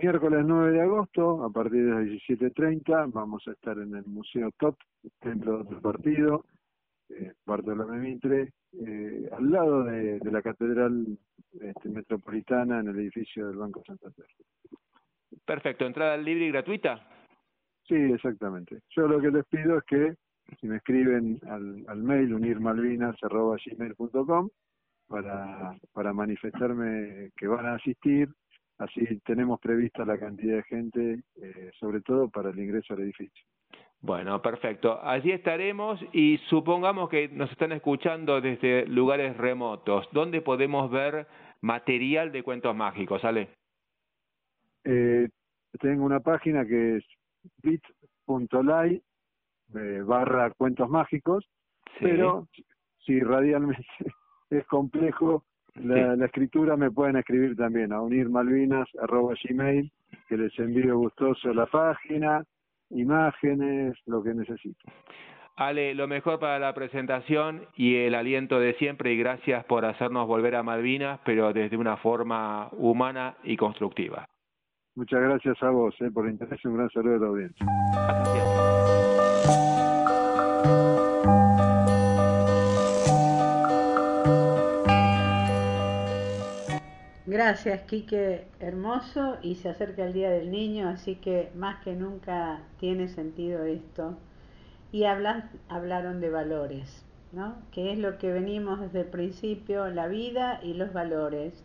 Miércoles 0.00 0.44
9 0.46 0.72
de 0.72 0.80
agosto, 0.80 1.44
a 1.44 1.50
partir 1.50 1.84
de 1.84 1.90
las 1.90 2.04
17.30, 2.04 3.10
vamos 3.12 3.42
a 3.48 3.50
estar 3.50 3.76
en 3.78 3.96
el 3.96 4.04
Museo 4.06 4.52
TOT, 4.56 4.78
Templo 5.18 5.64
del 5.64 5.80
Partido, 5.80 6.44
eh, 7.08 7.32
Bartolomé 7.44 7.98
Mitre, 7.98 8.52
eh, 8.74 9.28
al 9.32 9.50
lado 9.50 9.82
de, 9.82 10.20
de 10.20 10.30
la 10.30 10.40
Catedral 10.40 11.18
este, 11.60 11.88
Metropolitana 11.88 12.78
en 12.78 12.86
el 12.88 12.98
edificio 13.00 13.48
del 13.48 13.56
Banco 13.56 13.82
Santander. 13.84 14.26
Perfecto, 15.44 15.84
entrada 15.84 16.16
libre 16.16 16.44
y 16.44 16.52
gratuita. 16.52 17.04
Sí, 17.88 17.96
exactamente. 17.96 18.82
Yo 18.90 19.08
lo 19.08 19.20
que 19.20 19.32
les 19.32 19.44
pido 19.46 19.78
es 19.78 19.84
que 19.84 20.14
si 20.60 20.68
me 20.68 20.76
escriben 20.76 21.40
al, 21.48 21.84
al 21.88 22.04
mail 22.04 22.34
unirmalvinas.gmail.com 22.34 24.48
para, 25.08 25.76
para 25.92 26.12
manifestarme 26.12 27.32
que 27.36 27.48
van 27.48 27.66
a 27.66 27.74
asistir, 27.74 28.28
así 28.78 29.04
tenemos 29.24 29.60
prevista 29.60 30.04
la 30.04 30.18
cantidad 30.18 30.56
de 30.56 30.62
gente, 30.64 31.22
eh, 31.42 31.70
sobre 31.78 32.00
todo 32.00 32.28
para 32.28 32.50
el 32.50 32.58
ingreso 32.58 32.94
al 32.94 33.00
edificio. 33.00 33.44
Bueno, 34.00 34.40
perfecto. 34.40 35.00
Allí 35.02 35.32
estaremos 35.32 36.00
y 36.12 36.38
supongamos 36.48 37.08
que 37.08 37.28
nos 37.28 37.50
están 37.50 37.72
escuchando 37.72 38.40
desde 38.40 38.86
lugares 38.86 39.36
remotos. 39.36 40.08
¿Dónde 40.12 40.40
podemos 40.40 40.88
ver 40.90 41.26
material 41.60 42.30
de 42.30 42.44
cuentos 42.44 42.76
mágicos? 42.76 43.20
¿Sale? 43.20 43.48
Eh, 44.84 45.28
tengo 45.80 46.04
una 46.04 46.20
página 46.20 46.64
que 46.64 46.96
es 46.96 47.04
bit.ly 47.62 49.02
eh, 49.74 50.02
barra 50.04 50.50
cuentos 50.52 50.88
mágicos, 50.88 51.44
pero 52.00 52.48
si 53.04 53.20
radialmente 53.20 53.84
es 54.50 54.64
complejo 54.66 55.44
la, 55.82 56.16
la, 56.16 56.26
escritura, 56.26 56.76
me 56.76 56.90
pueden 56.90 57.16
escribir 57.16 57.56
también 57.56 57.92
a 57.92 58.00
unirmalvinas.gmail, 58.00 59.90
que 60.28 60.36
les 60.36 60.58
envío 60.58 60.98
gustoso 60.98 61.52
la 61.52 61.66
página, 61.66 62.44
imágenes, 62.90 63.96
lo 64.06 64.22
que 64.22 64.34
necesiten. 64.34 64.92
Ale, 65.56 65.92
lo 65.94 66.06
mejor 66.06 66.38
para 66.38 66.60
la 66.60 66.72
presentación 66.72 67.66
y 67.74 67.96
el 67.96 68.14
aliento 68.14 68.60
de 68.60 68.74
siempre 68.74 69.12
y 69.12 69.18
gracias 69.18 69.64
por 69.64 69.84
hacernos 69.84 70.28
volver 70.28 70.54
a 70.54 70.62
Malvinas, 70.62 71.18
pero 71.24 71.52
desde 71.52 71.76
una 71.76 71.96
forma 71.96 72.68
humana 72.72 73.34
y 73.42 73.56
constructiva. 73.56 74.28
Muchas 74.94 75.20
gracias 75.20 75.60
a 75.62 75.70
vos 75.70 75.94
eh, 76.00 76.10
por 76.12 76.26
el 76.26 76.32
interés 76.32 76.60
y 76.64 76.68
un 76.68 76.76
gran 76.76 76.90
saludo 76.90 77.14
de 77.14 77.20
la 77.20 77.26
audiencia. 77.26 77.66
Hasta 78.08 78.57
Gracias, 87.30 87.82
Quique, 87.82 88.46
hermoso, 88.58 89.36
y 89.42 89.56
se 89.56 89.68
acerca 89.68 90.06
el 90.06 90.14
Día 90.14 90.30
del 90.30 90.50
Niño, 90.50 90.88
así 90.88 91.16
que 91.16 91.50
más 91.54 91.84
que 91.84 91.92
nunca 91.92 92.62
tiene 92.80 93.08
sentido 93.08 93.64
esto. 93.64 94.16
Y 94.92 95.04
hablan, 95.04 95.50
hablaron 95.68 96.22
de 96.22 96.30
valores, 96.30 97.04
¿no? 97.32 97.56
Que 97.70 97.92
es 97.92 97.98
lo 97.98 98.16
que 98.16 98.32
venimos 98.32 98.80
desde 98.80 99.00
el 99.00 99.08
principio, 99.08 99.88
la 99.88 100.06
vida 100.08 100.58
y 100.62 100.72
los 100.72 100.94
valores. 100.94 101.62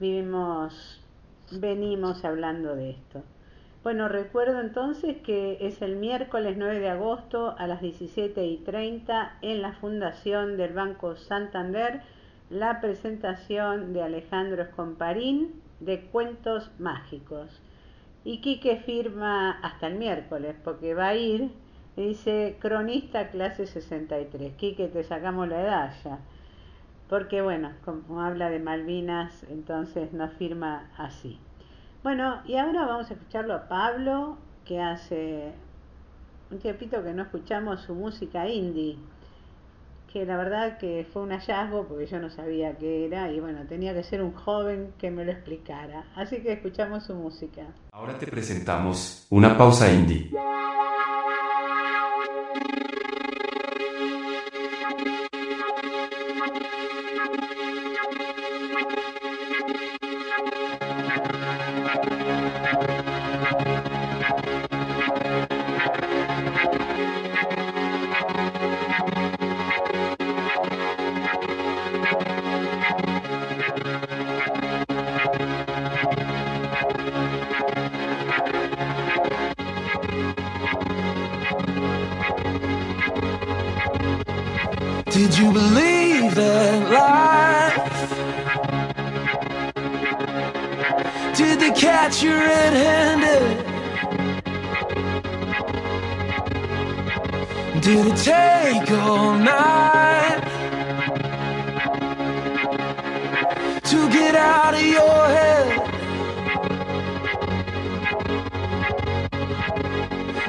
Vivimos, 0.00 1.00
venimos 1.52 2.24
hablando 2.24 2.74
de 2.74 2.90
esto. 2.90 3.22
Bueno, 3.84 4.08
recuerdo 4.08 4.60
entonces 4.60 5.16
que 5.18 5.58
es 5.60 5.80
el 5.80 5.94
miércoles 5.94 6.56
9 6.58 6.80
de 6.80 6.88
agosto 6.88 7.54
a 7.56 7.68
las 7.68 7.82
17 7.82 8.44
y 8.46 8.56
30 8.56 9.38
en 9.42 9.62
la 9.62 9.74
Fundación 9.74 10.56
del 10.56 10.72
Banco 10.72 11.14
Santander 11.14 12.02
la 12.52 12.82
presentación 12.82 13.94
de 13.94 14.02
Alejandro 14.02 14.62
Escomparín 14.62 15.62
de 15.80 16.02
Cuentos 16.02 16.70
Mágicos. 16.78 17.62
Y 18.24 18.42
Quique 18.42 18.76
firma 18.76 19.52
hasta 19.62 19.86
el 19.86 19.94
miércoles, 19.94 20.54
porque 20.62 20.92
va 20.92 21.08
a 21.08 21.14
ir, 21.14 21.50
dice 21.96 22.58
cronista 22.60 23.30
clase 23.30 23.66
63. 23.66 24.52
Quique, 24.56 24.88
te 24.88 25.02
sacamos 25.02 25.48
la 25.48 25.62
edad 25.62 25.94
ya. 26.04 26.18
Porque 27.08 27.40
bueno, 27.40 27.72
como 27.86 28.20
habla 28.20 28.50
de 28.50 28.58
Malvinas, 28.58 29.44
entonces 29.44 30.12
nos 30.12 30.32
firma 30.34 30.90
así. 30.98 31.38
Bueno, 32.02 32.42
y 32.44 32.56
ahora 32.56 32.84
vamos 32.84 33.10
a 33.10 33.14
escucharlo 33.14 33.54
a 33.54 33.68
Pablo, 33.68 34.36
que 34.66 34.78
hace 34.78 35.52
un 36.50 36.58
tiempito 36.58 37.02
que 37.02 37.14
no 37.14 37.22
escuchamos 37.22 37.80
su 37.80 37.94
música 37.94 38.46
indie 38.46 38.98
que 40.12 40.26
la 40.26 40.36
verdad 40.36 40.76
que 40.76 41.06
fue 41.10 41.22
un 41.22 41.30
hallazgo 41.30 41.88
porque 41.88 42.06
yo 42.06 42.18
no 42.18 42.28
sabía 42.28 42.76
qué 42.76 43.06
era 43.06 43.32
y 43.32 43.40
bueno, 43.40 43.60
tenía 43.66 43.94
que 43.94 44.02
ser 44.02 44.22
un 44.22 44.32
joven 44.34 44.92
que 44.98 45.10
me 45.10 45.24
lo 45.24 45.32
explicara. 45.32 46.04
Así 46.14 46.42
que 46.42 46.52
escuchamos 46.52 47.04
su 47.04 47.14
música. 47.14 47.62
Ahora 47.92 48.18
te 48.18 48.26
presentamos 48.26 49.26
una 49.30 49.56
pausa 49.56 49.90
indie. 49.90 50.30
Did 85.12 85.36
you 85.36 85.52
believe 85.52 86.34
that 86.36 86.90
life? 86.90 87.92
Did 91.36 91.60
they 91.60 91.70
catch 91.72 92.22
you 92.22 92.30
red-handed? 92.30 93.58
Did 97.82 98.06
it 98.06 98.16
take 98.16 98.90
all 98.90 99.34
night 99.34 100.40
to 103.84 104.08
get 104.10 104.34
out 104.34 104.72
of 104.72 104.80
your 104.80 105.28
head? 105.36 105.78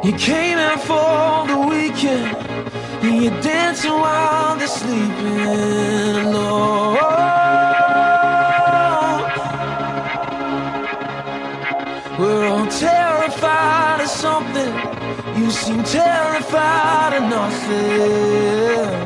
You 0.06 0.14
came 0.14 0.58
out 0.58 0.80
for 0.80 1.48
the 1.52 1.58
weekend 1.68 2.43
you're 3.04 3.42
dancing 3.42 3.92
while 3.92 4.58
they're 4.58 4.68
sleeping. 4.68 6.34
We're 12.20 12.48
all 12.48 12.68
terrified 12.68 14.02
of 14.02 14.08
something. 14.08 14.74
You 15.36 15.52
seem 15.52 15.84
terrified 15.84 17.14
of 17.14 17.24
nothing. 17.30 19.03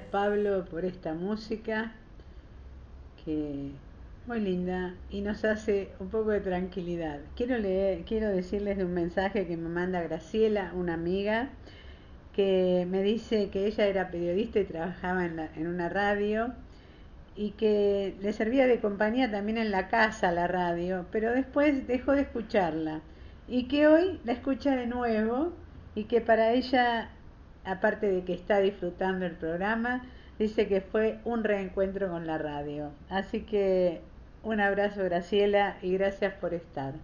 Pablo 0.00 0.64
por 0.64 0.84
esta 0.84 1.14
música 1.14 1.92
que 3.24 3.70
muy 4.26 4.40
linda 4.40 4.94
y 5.10 5.20
nos 5.20 5.44
hace 5.44 5.90
un 6.00 6.08
poco 6.08 6.30
de 6.30 6.40
tranquilidad. 6.40 7.20
Quiero 7.36 7.58
leer, 7.58 8.04
quiero 8.04 8.28
decirles 8.28 8.76
de 8.76 8.84
un 8.84 8.94
mensaje 8.94 9.46
que 9.46 9.56
me 9.56 9.68
manda 9.68 10.02
Graciela, 10.02 10.72
una 10.74 10.94
amiga, 10.94 11.50
que 12.34 12.86
me 12.90 13.02
dice 13.02 13.48
que 13.50 13.66
ella 13.66 13.86
era 13.86 14.10
periodista 14.10 14.58
y 14.60 14.64
trabajaba 14.64 15.24
en, 15.26 15.38
en 15.38 15.66
una 15.68 15.88
radio 15.88 16.52
y 17.36 17.50
que 17.52 18.16
le 18.20 18.32
servía 18.32 18.66
de 18.66 18.80
compañía 18.80 19.30
también 19.30 19.58
en 19.58 19.70
la 19.70 19.88
casa 19.88 20.32
la 20.32 20.46
radio, 20.46 21.06
pero 21.12 21.32
después 21.32 21.86
dejó 21.86 22.12
de 22.12 22.22
escucharla 22.22 23.02
y 23.48 23.68
que 23.68 23.86
hoy 23.86 24.20
la 24.24 24.32
escucha 24.32 24.74
de 24.74 24.86
nuevo 24.86 25.52
y 25.94 26.04
que 26.04 26.20
para 26.20 26.52
ella, 26.52 27.10
aparte 27.66 28.10
de 28.10 28.24
que 28.24 28.32
está 28.32 28.60
disfrutando 28.60 29.26
el 29.26 29.32
programa, 29.32 30.06
dice 30.38 30.68
que 30.68 30.80
fue 30.80 31.18
un 31.24 31.44
reencuentro 31.44 32.08
con 32.08 32.26
la 32.26 32.38
radio. 32.38 32.90
Así 33.10 33.40
que 33.40 34.00
un 34.42 34.60
abrazo 34.60 35.02
Graciela 35.04 35.76
y 35.82 35.92
gracias 35.92 36.32
por 36.34 36.54
estar. 36.54 36.94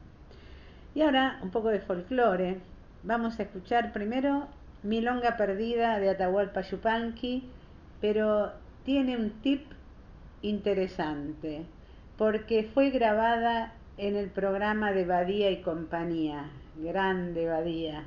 Y 0.94 1.02
ahora 1.02 1.38
un 1.42 1.50
poco 1.50 1.68
de 1.68 1.80
folclore. 1.80 2.58
Vamos 3.02 3.40
a 3.40 3.42
escuchar 3.42 3.92
primero 3.92 4.46
Milonga 4.82 5.36
Perdida 5.36 5.98
de 5.98 6.10
Atahualpa 6.10 6.60
Yupanqui, 6.60 7.48
pero 8.00 8.52
tiene 8.84 9.16
un 9.16 9.30
tip 9.42 9.64
interesante, 10.42 11.64
porque 12.16 12.68
fue 12.72 12.90
grabada 12.90 13.72
en 13.96 14.16
el 14.16 14.28
programa 14.28 14.92
de 14.92 15.04
Badía 15.04 15.50
y 15.50 15.62
compañía, 15.62 16.50
grande 16.76 17.48
Badía. 17.48 18.04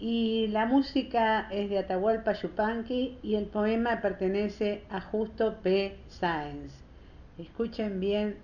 Y 0.00 0.46
la 0.46 0.64
música 0.64 1.46
es 1.50 1.68
de 1.68 1.78
Atahualpa 1.78 2.32
Yupanqui 2.32 3.18
y 3.22 3.34
el 3.34 3.44
poema 3.44 4.00
pertenece 4.00 4.80
a 4.88 5.02
Justo 5.02 5.56
P. 5.62 5.94
Sáenz. 6.08 6.72
Escuchen 7.38 8.00
bien 8.00 8.36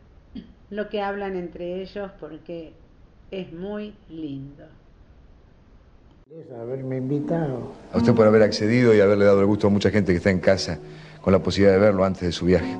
lo 0.68 0.90
que 0.90 1.00
hablan 1.00 1.34
entre 1.34 1.80
ellos 1.80 2.10
porque 2.20 2.74
es 3.30 3.50
muy 3.54 3.94
lindo. 4.10 4.64
haberme 6.60 6.98
invitado. 6.98 7.72
A 7.90 7.96
usted 7.96 8.14
por 8.14 8.26
haber 8.26 8.42
accedido 8.42 8.94
y 8.94 9.00
haberle 9.00 9.24
dado 9.24 9.40
el 9.40 9.46
gusto 9.46 9.68
a 9.68 9.70
mucha 9.70 9.90
gente 9.90 10.12
que 10.12 10.18
está 10.18 10.30
en 10.30 10.40
casa 10.40 10.78
con 11.22 11.32
la 11.32 11.38
posibilidad 11.38 11.74
de 11.74 11.80
verlo 11.80 12.04
antes 12.04 12.20
de 12.20 12.32
su 12.32 12.44
viaje. 12.44 12.76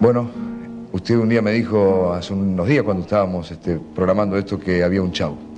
Bueno, 0.00 0.28
usted 0.92 1.16
un 1.16 1.28
día 1.28 1.42
me 1.42 1.52
dijo, 1.52 2.12
hace 2.12 2.32
unos 2.32 2.66
días 2.66 2.82
cuando 2.82 3.04
estábamos 3.04 3.52
este, 3.52 3.78
programando 3.94 4.36
esto, 4.36 4.58
que 4.58 4.82
había 4.82 5.00
un 5.00 5.12
chavo. 5.12 5.49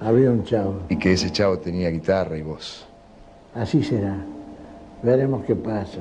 Había 0.00 0.30
un 0.30 0.44
chavo. 0.44 0.80
Y 0.88 0.96
que 0.96 1.12
ese 1.12 1.30
chavo 1.30 1.58
tenía 1.58 1.90
guitarra 1.90 2.36
y 2.36 2.42
voz. 2.42 2.86
Así 3.54 3.82
será. 3.82 4.16
Veremos 5.02 5.44
qué 5.44 5.56
pasa. 5.56 6.00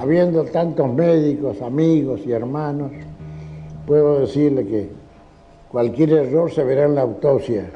Habiendo 0.00 0.44
tantos 0.44 0.92
médicos, 0.92 1.60
amigos 1.60 2.20
y 2.24 2.32
hermanos, 2.32 2.90
puedo 3.86 4.20
decirle 4.20 4.66
que 4.66 4.90
cualquier 5.70 6.12
error 6.12 6.50
se 6.50 6.64
verá 6.64 6.84
en 6.86 6.94
la 6.94 7.02
autopsia. 7.02 7.70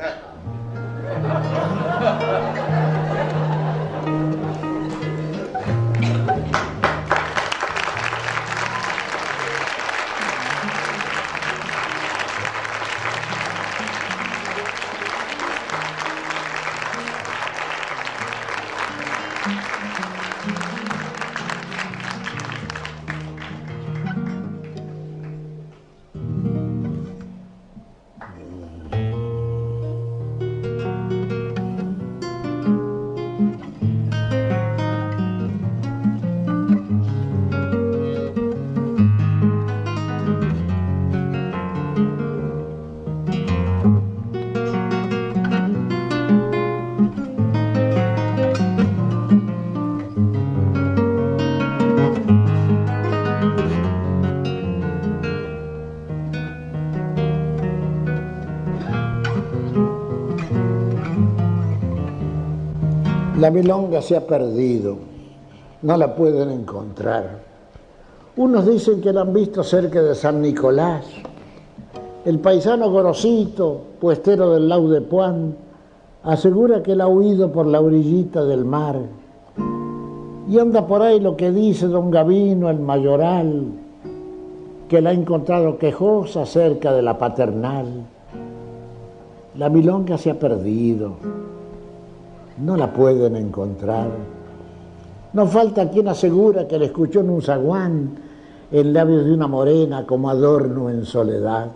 La 63.44 63.50
milonga 63.50 64.00
se 64.00 64.16
ha 64.16 64.26
perdido, 64.26 64.96
no 65.82 65.98
la 65.98 66.16
pueden 66.16 66.50
encontrar. 66.50 67.40
Unos 68.38 68.66
dicen 68.66 69.02
que 69.02 69.12
la 69.12 69.20
han 69.20 69.34
visto 69.34 69.62
cerca 69.62 70.02
de 70.02 70.14
San 70.14 70.40
Nicolás. 70.40 71.04
El 72.24 72.38
paisano 72.38 72.90
Gorosito, 72.90 73.82
puestero 74.00 74.54
del 74.54 74.66
Lau 74.66 74.88
de 74.88 75.02
Puan, 75.02 75.54
asegura 76.22 76.82
que 76.82 76.96
la 76.96 77.04
ha 77.04 77.08
huido 77.08 77.52
por 77.52 77.66
la 77.66 77.82
orillita 77.82 78.46
del 78.46 78.64
mar. 78.64 78.96
Y 80.48 80.58
anda 80.58 80.86
por 80.86 81.02
ahí 81.02 81.20
lo 81.20 81.36
que 81.36 81.52
dice 81.52 81.86
don 81.86 82.10
Gavino, 82.10 82.70
el 82.70 82.80
mayoral, 82.80 83.66
que 84.88 85.02
la 85.02 85.10
ha 85.10 85.12
encontrado 85.12 85.76
quejosa 85.76 86.46
cerca 86.46 86.94
de 86.94 87.02
la 87.02 87.18
paternal. 87.18 88.06
La 89.58 89.68
milonga 89.68 90.16
se 90.16 90.30
ha 90.30 90.38
perdido 90.38 91.16
no 92.58 92.76
la 92.76 92.92
pueden 92.92 93.36
encontrar. 93.36 94.08
No 95.32 95.46
falta 95.46 95.90
quien 95.90 96.08
asegura 96.08 96.68
que 96.68 96.78
la 96.78 96.86
escuchó 96.86 97.20
en 97.20 97.30
un 97.30 97.42
zaguán, 97.42 98.10
en 98.70 98.92
labios 98.92 99.24
de 99.24 99.34
una 99.34 99.46
morena 99.46 100.06
como 100.06 100.30
adorno 100.30 100.90
en 100.90 101.04
soledad. 101.04 101.68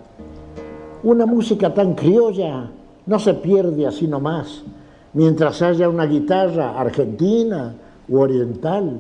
Una 1.03 1.27
música 1.27 1.73
tan 1.75 1.95
criolla 1.95 2.71
no 3.07 3.19
se 3.19 3.35
pierde 3.35 3.87
así 3.87 4.07
nomás, 4.07 4.63
mientras 5.13 5.63
haya 5.63 5.89
una 5.89 6.07
guitarra 6.07 6.79
argentina 6.79 7.75
u 8.09 8.19
oriental. 8.19 8.99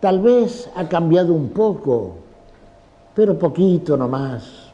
Tal 0.00 0.20
vez 0.20 0.70
ha 0.74 0.88
cambiado 0.88 1.32
un 1.32 1.48
poco, 1.48 2.16
pero 3.14 3.38
poquito 3.38 3.96
nomás. 3.96 4.70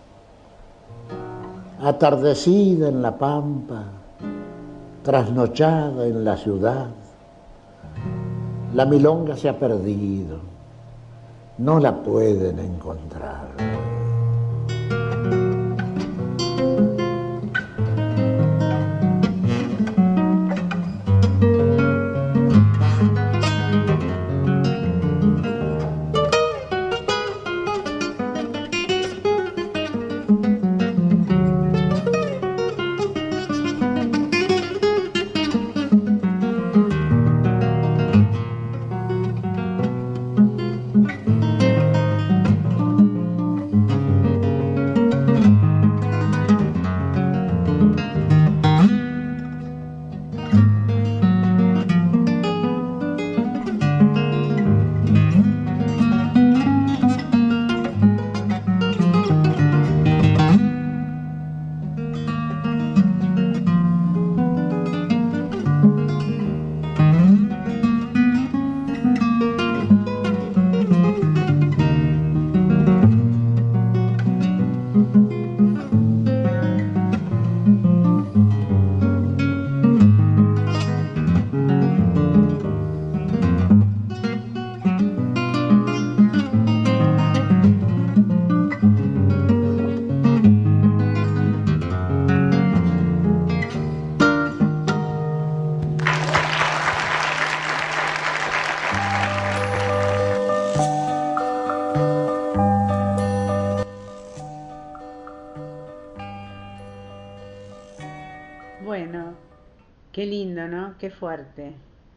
Atardecida 1.81 2.89
en 2.89 3.01
la 3.01 3.17
pampa, 3.17 3.85
trasnochada 5.03 6.07
en 6.07 6.25
la 6.25 6.37
ciudad. 6.37 6.87
La 8.75 8.87
milonga 8.87 9.37
se 9.37 9.49
ha 9.49 9.59
perdido, 9.59 10.39
no 11.59 11.81
la 11.81 12.03
pueden 12.03 12.59
encontrar. 12.59 13.49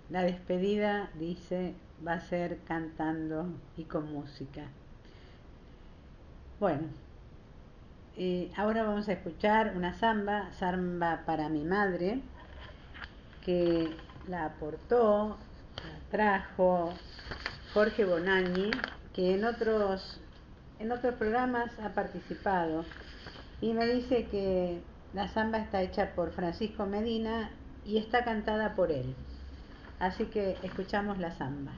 La 0.10 0.22
despedida, 0.22 1.10
dice, 1.16 1.74
va 2.06 2.14
a 2.14 2.20
ser 2.20 2.60
cantando 2.68 3.48
y 3.78 3.84
con 3.84 4.12
música. 4.12 4.64
Bueno, 6.60 6.84
eh, 8.16 8.52
ahora 8.56 8.84
vamos 8.84 9.10
a 9.10 9.14
escuchar 9.14 9.74
una 9.76 9.94
samba, 9.94 10.52
samba 10.54 11.24
para 11.26 11.50
mi 11.50 11.64
madre, 11.64 12.22
que 13.44 13.96
la 14.28 14.46
aportó, 14.46 15.38
la 15.78 16.10
trajo 16.12 16.94
Jorge 17.74 18.06
Bonagni, 18.06 18.72
que 19.14 19.34
en 19.36 19.46
otros, 19.46 20.22
en 20.80 20.92
otros 20.92 21.16
programas 21.16 21.72
ha 21.80 21.90
participado. 21.90 22.86
Y 23.62 23.74
me 23.74 23.88
dice 23.88 24.28
que 24.28 24.82
la 25.14 25.28
samba 25.28 25.58
está 25.58 25.82
hecha 25.82 26.14
por 26.16 26.32
Francisco 26.32 26.86
Medina 26.86 27.50
y 27.86 27.98
está 27.98 28.24
cantada 28.24 28.76
por 28.76 28.92
él. 28.92 29.16
Así 30.00 30.26
que 30.26 30.58
escuchamos 30.64 31.18
la 31.20 31.32
samba. 31.32 31.72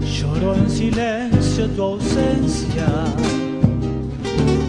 Lloro 0.00 0.54
en 0.54 0.70
silencio 0.70 1.68
tu 1.70 1.82
ausencia 1.82 2.86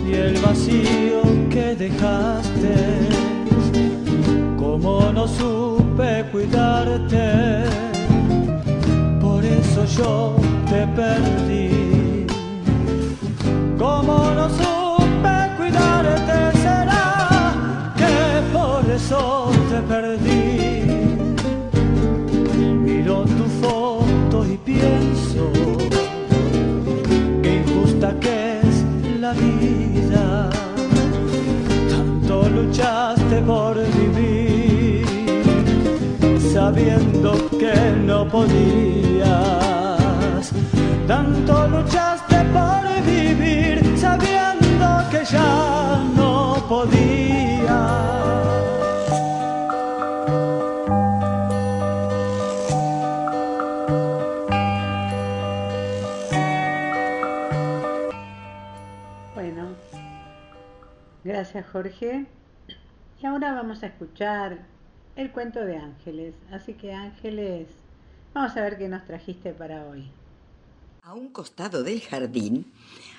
y 0.09 0.13
el 0.15 0.37
vacío 0.39 1.21
que 1.49 1.75
dejaste. 1.75 2.75
Como 4.57 5.11
no 5.11 5.27
supe 5.27 6.25
cuidarte, 6.31 7.63
por 9.21 9.43
eso 9.43 9.85
yo 9.97 10.35
te 10.69 10.87
perdí. 10.99 12.25
Como 13.77 14.31
no 14.37 14.49
supe 14.49 15.35
cuidarte, 15.57 16.57
será 16.59 17.93
que 17.95 18.13
por 18.53 18.81
eso 18.91 19.51
te 19.69 19.79
perdí. 19.93 20.83
Miro 22.85 23.23
tu 23.23 23.45
foto 23.61 24.45
y 24.45 24.57
pienso 24.57 25.51
qué 27.41 27.61
injusta 27.61 28.13
que 28.19 28.38
Tanto 31.89 32.49
luchaste 32.49 33.41
por 33.41 33.75
vivir, 33.75 35.05
sabiendo 36.53 37.49
que 37.59 37.75
no 38.05 38.27
podías. 38.27 39.29
Tanto 41.07 41.67
luchaste 41.67 42.37
por 42.53 42.83
vivir, 43.05 43.97
sabiendo 43.97 44.87
que 45.11 45.23
ya 45.25 46.03
no 46.15 46.55
podías. 46.67 47.18
Gracias 61.51 61.71
Jorge. 61.71 62.25
Y 63.21 63.25
ahora 63.25 63.53
vamos 63.53 63.81
a 63.81 63.87
escuchar 63.87 64.67
el 65.15 65.31
cuento 65.31 65.59
de 65.59 65.77
Ángeles. 65.77 66.35
Así 66.51 66.73
que 66.73 66.93
Ángeles, 66.93 67.67
vamos 68.35 68.55
a 68.55 68.61
ver 68.61 68.77
qué 68.77 68.87
nos 68.87 69.03
trajiste 69.05 69.51
para 69.53 69.87
hoy. 69.87 70.11
A 71.01 71.15
un 71.15 71.29
costado 71.29 71.81
del 71.81 72.01
jardín 72.01 72.71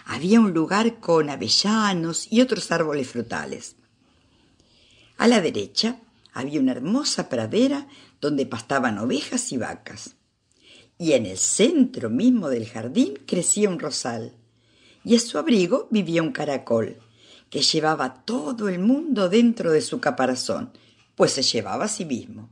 había 0.07 0.39
un 0.39 0.55
lugar 0.55 1.01
con 1.01 1.29
avellanos 1.29 2.31
y 2.31 2.41
otros 2.41 2.71
árboles 2.71 3.09
frutales. 3.09 3.75
A 5.19 5.27
la 5.27 5.41
derecha 5.41 5.97
había 6.33 6.61
una 6.61 6.73
hermosa 6.73 7.29
pradera 7.29 7.89
donde 8.21 8.47
pastaban 8.47 8.99
ovejas 8.99 9.51
y 9.51 9.57
vacas. 9.57 10.15
Y 10.99 11.15
en 11.15 11.27
el 11.27 11.37
centro 11.37 12.11
mismo 12.11 12.49
del 12.49 12.69
jardín 12.69 13.15
crecía 13.27 13.69
un 13.69 13.81
rosal. 13.81 14.37
Y 15.03 15.17
a 15.17 15.19
su 15.19 15.37
abrigo 15.37 15.89
vivía 15.91 16.23
un 16.23 16.31
caracol, 16.31 16.99
que 17.51 17.63
llevaba 17.63 18.25
todo 18.25 18.69
el 18.69 18.79
mundo 18.79 19.29
dentro 19.29 19.73
de 19.73 19.83
su 19.83 20.01
caparazón, 20.01 20.73
pues 21.17 21.33
se 21.33 21.43
llevaba 21.43 21.87
a 21.87 21.89
sí 21.89 22.05
mismo. 22.05 22.49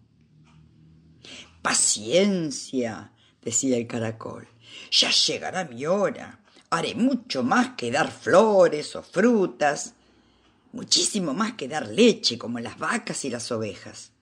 Paciencia, 1.62 3.12
decía 3.42 3.76
el 3.76 3.86
caracol, 3.86 4.48
ya 4.90 5.10
llegará 5.10 5.64
mi 5.64 5.86
hora. 5.86 6.40
Haré 6.70 6.94
mucho 6.94 7.42
más 7.42 7.70
que 7.76 7.90
dar 7.90 8.10
flores 8.10 8.94
o 8.94 9.02
frutas, 9.02 9.94
muchísimo 10.72 11.32
más 11.32 11.54
que 11.54 11.68
dar 11.68 11.88
leche 11.88 12.36
como 12.36 12.58
las 12.58 12.78
vacas 12.78 13.24
y 13.24 13.30
las 13.30 13.50
ovejas. 13.52 14.12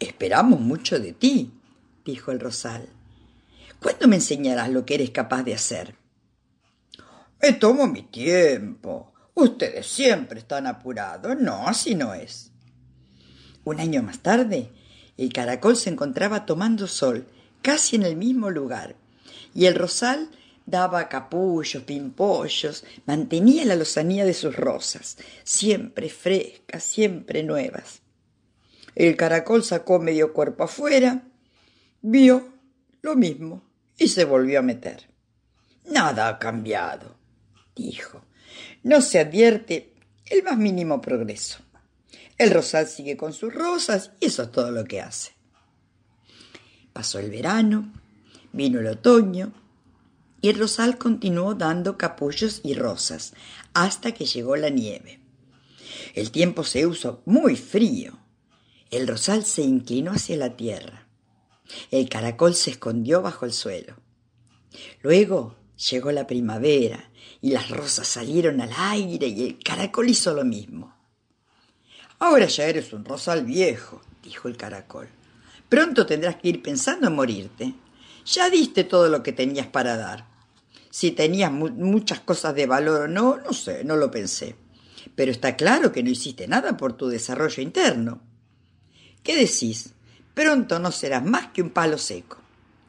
Esperamos 0.00 0.60
mucho 0.60 0.98
de 0.98 1.12
ti, 1.12 1.52
dijo 2.04 2.32
el 2.32 2.40
rosal. 2.40 2.88
¿Cuándo 3.80 4.08
me 4.08 4.16
enseñarás 4.16 4.70
lo 4.70 4.84
que 4.84 4.94
eres 4.94 5.10
capaz 5.10 5.42
de 5.42 5.54
hacer? 5.54 5.94
Me 7.42 7.52
tomo 7.52 7.86
mi 7.86 8.02
tiempo. 8.02 9.09
Ustedes 9.40 9.86
siempre 9.86 10.40
están 10.40 10.66
apurados. 10.66 11.34
No, 11.40 11.66
así 11.66 11.94
no 11.94 12.12
es. 12.12 12.52
Un 13.64 13.80
año 13.80 14.02
más 14.02 14.18
tarde, 14.18 14.70
el 15.16 15.32
caracol 15.32 15.78
se 15.78 15.88
encontraba 15.88 16.44
tomando 16.44 16.86
sol, 16.86 17.26
casi 17.62 17.96
en 17.96 18.02
el 18.02 18.16
mismo 18.16 18.50
lugar, 18.50 18.96
y 19.54 19.64
el 19.64 19.76
rosal 19.76 20.28
daba 20.66 21.08
capullos, 21.08 21.82
pimpollos, 21.84 22.84
mantenía 23.06 23.64
la 23.64 23.76
lozanía 23.76 24.26
de 24.26 24.34
sus 24.34 24.54
rosas, 24.54 25.16
siempre 25.42 26.10
frescas, 26.10 26.84
siempre 26.84 27.42
nuevas. 27.42 28.02
El 28.94 29.16
caracol 29.16 29.64
sacó 29.64 29.98
medio 30.00 30.34
cuerpo 30.34 30.64
afuera, 30.64 31.22
vio 32.02 32.52
lo 33.00 33.16
mismo 33.16 33.62
y 33.96 34.08
se 34.08 34.24
volvió 34.24 34.58
a 34.58 34.62
meter. 34.62 35.08
Nada 35.86 36.28
ha 36.28 36.38
cambiado, 36.38 37.16
dijo. 37.74 38.20
No 38.82 39.02
se 39.02 39.18
advierte 39.18 39.92
el 40.26 40.42
más 40.42 40.56
mínimo 40.56 41.00
progreso. 41.00 41.58
El 42.38 42.50
rosal 42.50 42.88
sigue 42.88 43.16
con 43.16 43.32
sus 43.34 43.52
rosas 43.52 44.12
y 44.20 44.26
eso 44.26 44.44
es 44.44 44.50
todo 44.50 44.70
lo 44.70 44.84
que 44.84 45.00
hace. 45.00 45.32
Pasó 46.92 47.18
el 47.18 47.30
verano, 47.30 47.92
vino 48.52 48.80
el 48.80 48.86
otoño 48.86 49.52
y 50.40 50.48
el 50.48 50.58
rosal 50.58 50.96
continuó 50.96 51.54
dando 51.54 51.98
capullos 51.98 52.62
y 52.64 52.74
rosas 52.74 53.34
hasta 53.74 54.12
que 54.12 54.24
llegó 54.24 54.56
la 54.56 54.70
nieve. 54.70 55.20
El 56.14 56.30
tiempo 56.30 56.64
se 56.64 56.86
usó 56.86 57.22
muy 57.26 57.56
frío. 57.56 58.18
El 58.90 59.06
rosal 59.06 59.44
se 59.44 59.62
inclinó 59.62 60.12
hacia 60.12 60.36
la 60.36 60.56
tierra. 60.56 61.06
El 61.90 62.08
caracol 62.08 62.54
se 62.54 62.70
escondió 62.70 63.20
bajo 63.22 63.44
el 63.44 63.52
suelo. 63.52 63.96
Luego 65.02 65.56
llegó 65.90 66.10
la 66.10 66.26
primavera 66.26 67.09
y 67.42 67.50
las 67.50 67.70
rosas 67.70 68.06
salieron 68.06 68.60
al 68.60 68.70
aire 68.76 69.28
y 69.28 69.46
el 69.46 69.58
caracol 69.58 70.10
hizo 70.10 70.34
lo 70.34 70.44
mismo. 70.44 70.94
Ahora 72.18 72.46
ya 72.46 72.66
eres 72.66 72.92
un 72.92 73.04
rosal 73.04 73.44
viejo, 73.44 74.02
dijo 74.22 74.48
el 74.48 74.56
caracol. 74.56 75.08
Pronto 75.68 76.04
tendrás 76.04 76.36
que 76.36 76.48
ir 76.48 76.62
pensando 76.62 77.06
en 77.06 77.14
morirte. 77.14 77.74
Ya 78.26 78.50
diste 78.50 78.84
todo 78.84 79.08
lo 79.08 79.22
que 79.22 79.32
tenías 79.32 79.68
para 79.68 79.96
dar. 79.96 80.26
Si 80.90 81.12
tenías 81.12 81.50
mu 81.50 81.70
muchas 81.70 82.20
cosas 82.20 82.54
de 82.54 82.66
valor 82.66 83.02
o 83.02 83.08
no, 83.08 83.38
no 83.38 83.52
sé, 83.52 83.84
no 83.84 83.96
lo 83.96 84.10
pensé. 84.10 84.56
Pero 85.14 85.30
está 85.30 85.56
claro 85.56 85.92
que 85.92 86.02
no 86.02 86.10
hiciste 86.10 86.46
nada 86.46 86.76
por 86.76 86.94
tu 86.94 87.08
desarrollo 87.08 87.62
interno. 87.62 88.20
¿Qué 89.22 89.36
decís? 89.36 89.94
Pronto 90.34 90.78
no 90.78 90.90
serás 90.92 91.24
más 91.24 91.48
que 91.52 91.62
un 91.62 91.70
palo 91.70 91.96
seco. 91.96 92.38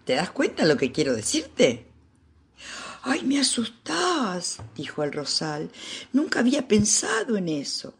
¿Te 0.05 0.15
das 0.15 0.31
cuenta 0.31 0.65
lo 0.65 0.75
que 0.75 0.91
quiero 0.91 1.13
decirte? 1.13 1.90
Ay, 3.03 3.23
me 3.23 3.39
asustás, 3.39 4.59
dijo 4.75 5.03
el 5.03 5.11
rosal. 5.11 5.71
Nunca 6.13 6.39
había 6.39 6.67
pensado 6.67 7.35
en 7.35 7.49
eso. 7.49 7.93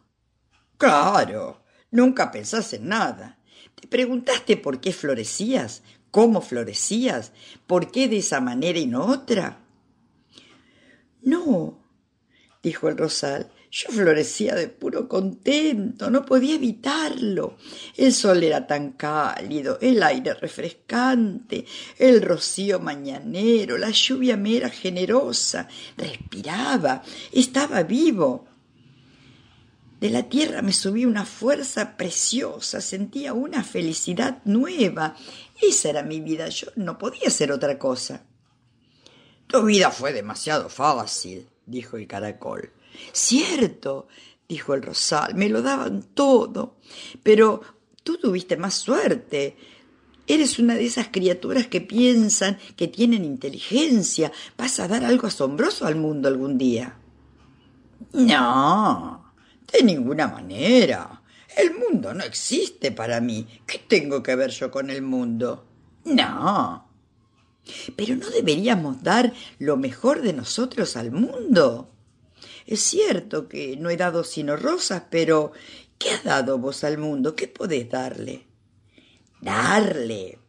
Claro, 0.77 1.63
nunca 1.89 2.31
pensás 2.31 2.73
en 2.73 2.87
nada. 2.87 3.39
¿Te 3.75 3.87
preguntaste 3.87 4.57
por 4.57 4.79
qué 4.79 4.93
florecías? 4.93 5.81
¿Cómo 6.11 6.41
florecías? 6.41 7.31
¿Por 7.65 7.91
qué 7.91 8.07
de 8.07 8.17
esa 8.17 8.41
manera 8.41 8.77
y 8.77 8.85
no 8.85 9.05
otra? 9.05 9.59
No, 11.21 11.79
dijo 12.61 12.89
el 12.89 12.97
rosal, 12.97 13.51
Yo 13.73 13.89
florecía 13.89 14.53
de 14.53 14.67
puro 14.67 15.07
contento, 15.07 16.09
no 16.09 16.25
podía 16.25 16.55
evitarlo. 16.55 17.55
El 17.95 18.13
sol 18.13 18.43
era 18.43 18.67
tan 18.67 18.91
cálido, 18.91 19.77
el 19.79 20.03
aire 20.03 20.33
refrescante, 20.33 21.65
el 21.97 22.21
rocío 22.21 22.81
mañanero, 22.81 23.77
la 23.77 23.91
lluvia 23.91 24.35
me 24.35 24.57
era 24.57 24.69
generosa, 24.69 25.69
respiraba, 25.95 27.01
estaba 27.31 27.83
vivo. 27.83 28.45
De 30.01 30.09
la 30.09 30.23
tierra 30.23 30.61
me 30.61 30.73
subía 30.73 31.07
una 31.07 31.25
fuerza 31.25 31.95
preciosa, 31.95 32.81
sentía 32.81 33.31
una 33.31 33.63
felicidad 33.63 34.39
nueva. 34.43 35.15
Esa 35.61 35.91
era 35.91 36.03
mi 36.03 36.19
vida, 36.19 36.49
yo 36.49 36.67
no 36.75 36.97
podía 36.97 37.29
ser 37.29 37.53
otra 37.53 37.79
cosa. 37.79 38.25
Tu 39.47 39.63
vida 39.63 39.91
fue 39.91 40.11
demasiado 40.11 40.67
fácil, 40.67 41.47
dijo 41.65 41.95
el 41.95 42.05
caracol. 42.05 42.73
Cierto, 43.11 44.07
dijo 44.47 44.73
el 44.73 44.81
rosal, 44.81 45.35
me 45.35 45.49
lo 45.49 45.61
daban 45.61 46.03
todo. 46.13 46.77
Pero 47.23 47.61
tú 48.03 48.17
tuviste 48.17 48.57
más 48.57 48.75
suerte. 48.75 49.57
Eres 50.27 50.59
una 50.59 50.75
de 50.75 50.85
esas 50.85 51.09
criaturas 51.09 51.67
que 51.67 51.81
piensan, 51.81 52.57
que 52.75 52.87
tienen 52.87 53.25
inteligencia. 53.25 54.31
Vas 54.57 54.79
a 54.79 54.87
dar 54.87 55.03
algo 55.03 55.27
asombroso 55.27 55.85
al 55.85 55.95
mundo 55.95 56.27
algún 56.27 56.57
día. 56.57 56.97
No, 58.13 59.33
de 59.71 59.83
ninguna 59.83 60.27
manera. 60.27 61.21
El 61.57 61.77
mundo 61.77 62.13
no 62.13 62.23
existe 62.23 62.91
para 62.91 63.19
mí. 63.19 63.45
¿Qué 63.65 63.79
tengo 63.79 64.23
que 64.23 64.35
ver 64.35 64.51
yo 64.51 64.71
con 64.71 64.89
el 64.89 65.01
mundo? 65.01 65.65
No. 66.05 66.87
Pero 67.95 68.15
no 68.15 68.29
deberíamos 68.29 69.03
dar 69.03 69.33
lo 69.59 69.77
mejor 69.77 70.21
de 70.21 70.33
nosotros 70.33 70.95
al 70.97 71.11
mundo. 71.11 71.90
Es 72.71 72.83
cierto 72.83 73.49
que 73.49 73.75
no 73.75 73.89
he 73.89 73.97
dado 73.97 74.23
sino 74.23 74.55
rosas, 74.55 75.03
pero 75.09 75.51
¿qué 75.97 76.11
has 76.11 76.23
dado 76.23 76.57
vos 76.57 76.85
al 76.85 76.97
mundo? 76.97 77.35
¿Qué 77.35 77.49
podés 77.49 77.89
darle? 77.89 78.47
Darle. 79.41 80.39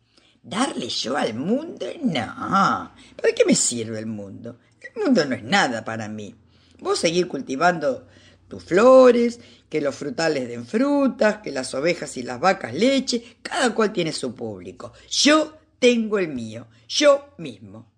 ¿Darle 0.41 0.89
yo 0.89 1.17
al 1.17 1.35
mundo? 1.35 1.85
No. 2.01 2.93
¿Para 3.17 3.35
qué 3.35 3.45
me 3.45 3.57
sirve 3.57 3.99
el 3.99 4.07
mundo? 4.07 4.61
El 4.81 5.03
mundo 5.03 5.25
no 5.25 5.35
es 5.35 5.43
nada 5.43 5.85
para 5.85 6.09
mí. 6.09 6.33
Vos 6.79 7.01
seguir 7.01 7.27
cultivando 7.27 8.07
tus 8.47 8.63
flores, 8.63 9.41
que 9.69 9.81
los 9.81 9.97
frutales 9.97 10.47
den 10.47 10.65
frutas, 10.65 11.39
que 11.39 11.51
las 11.51 11.75
ovejas 11.75 12.17
y 12.19 12.23
las 12.23 12.39
vacas 12.39 12.73
leche, 12.73 13.39
cada 13.43 13.75
cual 13.75 13.93
tiene 13.93 14.13
su 14.13 14.33
público. 14.33 14.93
Yo 15.11 15.59
tengo 15.81 16.21
el 16.21 16.29
mío, 16.29 16.69
yo 16.87 17.35
mismo. 17.39 17.93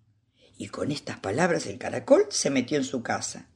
Y 0.57 0.69
con 0.69 0.91
estas 0.91 1.19
palabras 1.19 1.67
el 1.67 1.77
caracol 1.77 2.25
se 2.31 2.49
metió 2.49 2.79
en 2.79 2.85
su 2.85 3.03
casa. 3.03 3.49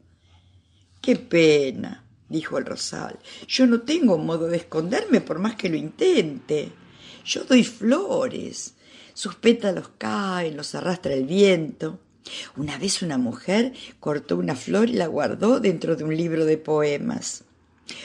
Qué 1.10 1.16
pena, 1.16 2.04
dijo 2.28 2.60
el 2.60 2.68
rosal. 2.68 3.18
Yo 3.48 3.66
no 3.66 3.82
tengo 3.82 4.20
modo 4.20 4.46
de 4.46 4.58
esconderme 4.58 5.22
por 5.22 5.40
más 5.40 5.56
que 5.56 5.68
lo 5.68 5.76
intente. 5.76 6.72
Yo 7.26 7.46
doy 7.46 7.64
flores. 7.64 8.76
Sus 9.16 9.34
pétalos 9.34 9.90
caen, 9.98 10.56
los 10.56 10.76
arrastra 10.76 11.16
el 11.16 11.26
viento. 11.26 12.00
Una 12.58 12.78
vez 12.78 13.02
una 13.02 13.18
mujer 13.18 13.74
cortó 14.00 14.38
una 14.38 14.56
flor 14.56 14.88
y 14.88 14.94
la 14.94 15.08
guardó 15.08 15.60
dentro 15.60 15.96
de 15.96 16.04
un 16.04 16.16
libro 16.16 16.46
de 16.46 16.60
poemas. 16.60 17.44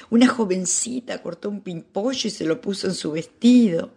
Una 0.09 0.27
jovencita 0.27 1.21
cortó 1.21 1.51
un 1.51 1.61
pimpollo 1.61 2.29
y 2.29 2.31
se 2.31 2.47
lo 2.47 2.63
puso 2.63 2.87
en 2.87 2.95
su 2.95 3.13
vestido. 3.13 3.93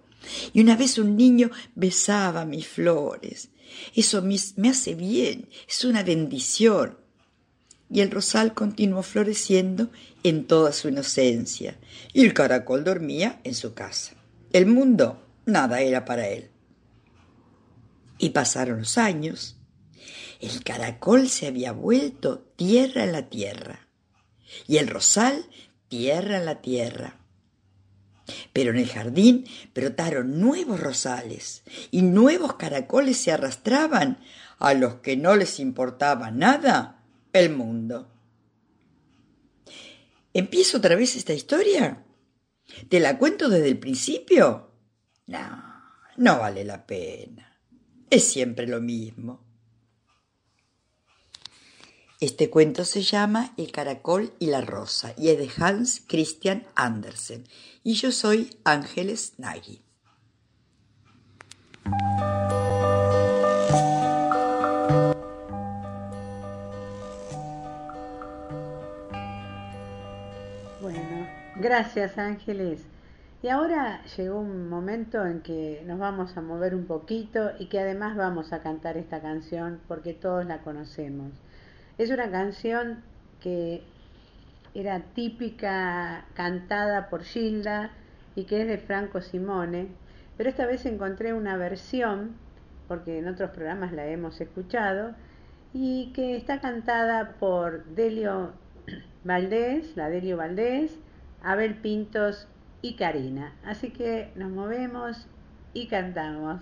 Y 0.51 0.59
una 0.59 0.75
vez 0.75 0.97
un 0.97 1.15
niño 1.15 1.49
besaba 1.75 2.43
mis 2.43 2.67
flores. 2.67 3.51
Eso 3.95 4.21
me 4.21 4.67
hace 4.67 4.95
bien, 4.95 5.47
es 5.65 5.85
una 5.85 6.03
bendición. 6.03 7.06
Y 7.89 8.01
el 8.01 8.11
rosal 8.11 8.53
continuó 8.53 9.01
floreciendo 9.01 9.89
en 10.23 10.45
toda 10.45 10.73
su 10.73 10.89
inocencia, 10.89 11.77
y 12.13 12.25
el 12.25 12.33
caracol 12.33 12.83
dormía 12.83 13.39
en 13.43 13.55
su 13.55 13.73
casa. 13.73 14.15
El 14.51 14.65
mundo 14.65 15.21
nada 15.45 15.81
era 15.81 16.05
para 16.05 16.27
él. 16.27 16.51
Y 18.17 18.29
pasaron 18.31 18.79
los 18.79 18.97
años. 18.97 19.57
El 20.39 20.63
caracol 20.63 21.29
se 21.29 21.47
había 21.47 21.71
vuelto 21.71 22.39
tierra 22.55 23.03
en 23.03 23.11
la 23.13 23.29
tierra, 23.29 23.87
y 24.67 24.77
el 24.77 24.87
rosal 24.87 25.45
tierra 25.87 26.37
en 26.37 26.45
la 26.45 26.61
tierra. 26.61 27.17
Pero 28.53 28.71
en 28.71 28.77
el 28.77 28.89
jardín 28.89 29.45
brotaron 29.73 30.39
nuevos 30.39 30.79
rosales 30.79 31.63
y 31.91 32.01
nuevos 32.01 32.55
caracoles 32.55 33.17
se 33.17 33.31
arrastraban 33.31 34.19
a 34.59 34.73
los 34.73 34.95
que 34.95 35.15
no 35.15 35.35
les 35.35 35.59
importaba 35.59 36.29
nada 36.31 36.96
el 37.39 37.55
mundo. 37.55 38.11
¿Empiezo 40.33 40.77
otra 40.77 40.95
vez 40.95 41.15
esta 41.15 41.33
historia? 41.33 42.03
¿Te 42.89 42.99
la 42.99 43.17
cuento 43.17 43.49
desde 43.49 43.69
el 43.69 43.79
principio? 43.79 44.71
No, 45.27 45.63
no 46.17 46.39
vale 46.39 46.63
la 46.63 46.85
pena. 46.85 47.59
Es 48.09 48.25
siempre 48.25 48.67
lo 48.67 48.81
mismo. 48.81 49.45
Este 52.19 52.49
cuento 52.49 52.83
se 52.83 53.03
llama 53.03 53.53
El 53.57 53.71
caracol 53.71 54.33
y 54.39 54.47
la 54.47 54.61
rosa 54.61 55.13
y 55.17 55.29
es 55.29 55.37
de 55.37 55.51
Hans 55.57 56.01
Christian 56.07 56.65
Andersen 56.75 57.47
y 57.83 57.93
yo 57.93 58.11
soy 58.11 58.57
Ángeles 58.63 59.33
Nagy. 59.37 59.81
Gracias 71.59 72.17
Ángeles. 72.17 72.85
Y 73.41 73.49
ahora 73.49 74.03
llegó 74.15 74.39
un 74.39 74.69
momento 74.69 75.25
en 75.25 75.41
que 75.41 75.83
nos 75.85 75.99
vamos 75.99 76.35
a 76.37 76.41
mover 76.41 76.75
un 76.75 76.85
poquito 76.85 77.51
y 77.59 77.67
que 77.67 77.79
además 77.79 78.15
vamos 78.15 78.51
a 78.53 78.61
cantar 78.61 78.97
esta 78.97 79.21
canción 79.21 79.79
porque 79.87 80.13
todos 80.13 80.45
la 80.45 80.59
conocemos. 80.59 81.31
Es 81.97 82.09
una 82.09 82.29
canción 82.29 83.03
que 83.41 83.83
era 84.73 85.01
típica 85.13 86.25
cantada 86.33 87.09
por 87.09 87.23
Gilda 87.23 87.91
y 88.35 88.45
que 88.45 88.61
es 88.61 88.67
de 88.67 88.77
Franco 88.77 89.21
Simone, 89.21 89.87
pero 90.35 90.49
esta 90.49 90.65
vez 90.65 90.85
encontré 90.85 91.33
una 91.33 91.57
versión, 91.57 92.35
porque 92.87 93.19
en 93.19 93.27
otros 93.27 93.51
programas 93.51 93.93
la 93.93 94.05
hemos 94.07 94.39
escuchado, 94.39 95.15
y 95.73 96.11
que 96.13 96.37
está 96.37 96.61
cantada 96.61 97.35
por 97.39 97.85
Delio 97.85 98.51
Valdés, 99.23 99.95
la 99.97 100.09
Delio 100.09 100.37
Valdés, 100.37 100.99
Abel 101.47 101.75
Pintos 101.75 102.45
y 102.81 102.97
Karina. 102.97 103.55
Así 103.63 103.91
que 103.91 104.33
nos 104.35 104.51
movemos 104.51 105.27
y 105.73 105.87
cantamos. 105.87 106.59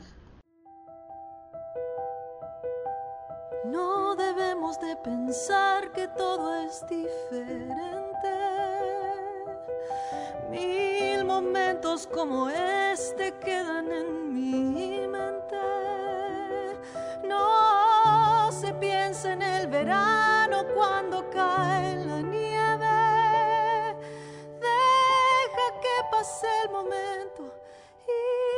No 3.66 4.16
debemos 4.16 4.80
de 4.80 4.96
pensar 4.98 5.92
que 5.92 6.08
todo 6.10 6.56
es 6.62 6.86
diferente. 6.88 8.30
Mil 10.52 11.26
momentos 11.26 12.06
como 12.06 12.48
este 12.52 13.34
quedan 13.40 13.92
en 13.92 14.34
mi 14.36 15.08
mente. 15.08 15.58
No 17.28 18.52
se 18.52 18.72
piensa 18.76 19.34
en 19.34 19.42
el 19.42 19.66
verano 19.66 20.64
cuando 20.76 21.28
cae 21.32 22.06
la 22.06 22.22
nieve. 22.22 22.35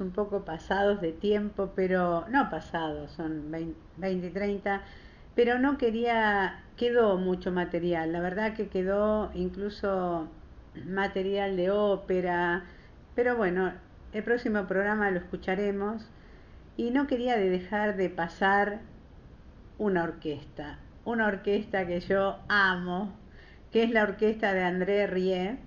un 0.00 0.10
poco 0.10 0.44
pasados 0.44 1.00
de 1.00 1.12
tiempo, 1.12 1.72
pero 1.74 2.26
no 2.28 2.50
pasados, 2.50 3.10
son 3.12 3.50
20, 3.50 3.78
20 3.96 4.26
y 4.26 4.30
30, 4.30 4.82
pero 5.34 5.58
no 5.58 5.78
quería, 5.78 6.62
quedó 6.76 7.16
mucho 7.16 7.52
material, 7.52 8.12
la 8.12 8.20
verdad 8.20 8.54
que 8.54 8.68
quedó 8.68 9.30
incluso 9.34 10.28
material 10.86 11.56
de 11.56 11.70
ópera, 11.70 12.64
pero 13.14 13.36
bueno, 13.36 13.72
el 14.12 14.22
próximo 14.22 14.66
programa 14.66 15.10
lo 15.10 15.18
escucharemos. 15.18 16.08
Y 16.76 16.90
no 16.90 17.06
quería 17.06 17.36
de 17.36 17.50
dejar 17.50 17.96
de 17.96 18.08
pasar 18.08 18.80
una 19.78 20.04
orquesta, 20.04 20.78
una 21.04 21.26
orquesta 21.26 21.86
que 21.86 22.00
yo 22.00 22.38
amo, 22.48 23.12
que 23.72 23.82
es 23.82 23.90
la 23.90 24.04
orquesta 24.04 24.54
de 24.54 24.62
André 24.62 25.06
Rie, 25.08 25.58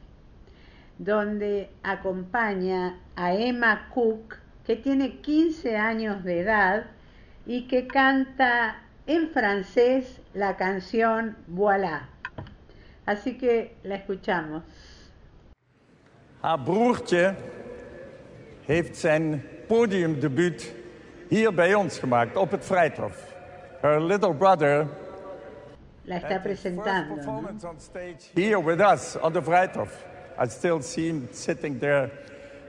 donde 1.04 1.68
acompaña 1.82 3.00
a 3.16 3.34
Emma 3.34 3.90
Cook, 3.92 4.38
que 4.64 4.76
tiene 4.76 5.18
15 5.18 5.76
años 5.76 6.24
de 6.24 6.42
edad 6.42 6.86
y 7.48 7.68
que 7.68 7.88
canta 7.88 8.76
en 9.08 9.30
francés 9.30 10.22
la 10.36 10.58
canción 10.58 11.36
Voilà. 11.48 12.08
Así 13.08 13.36
que 13.36 13.76
la 13.84 13.96
escuchamos. 13.96 14.64
Haar 16.42 16.60
broertje 16.60 17.36
heeft 18.66 18.98
zijn 18.98 19.44
podiumdebuut 19.68 20.74
hier 21.28 21.54
bij 21.54 21.74
ons 21.74 22.00
gemaakt, 22.00 22.38
op 22.38 22.52
het 22.52 22.66
Vrijthof. 22.66 23.36
Her 23.82 24.02
little 24.02 24.34
brother 24.34 24.88
La 26.04 26.16
está 26.16 26.40
presentando. 26.40 27.10
¿no? 27.10 27.16
performance 27.16 27.68
on 27.68 27.80
stage 27.80 28.30
here 28.34 28.64
with 28.64 28.80
us 28.80 29.18
on 29.22 29.34
the 29.34 29.42
Vrijthof. 29.42 30.11
I 30.38 30.48
still 30.48 30.82
see 30.82 31.08
him 31.08 31.28
sitting 31.32 31.80
there 31.80 32.12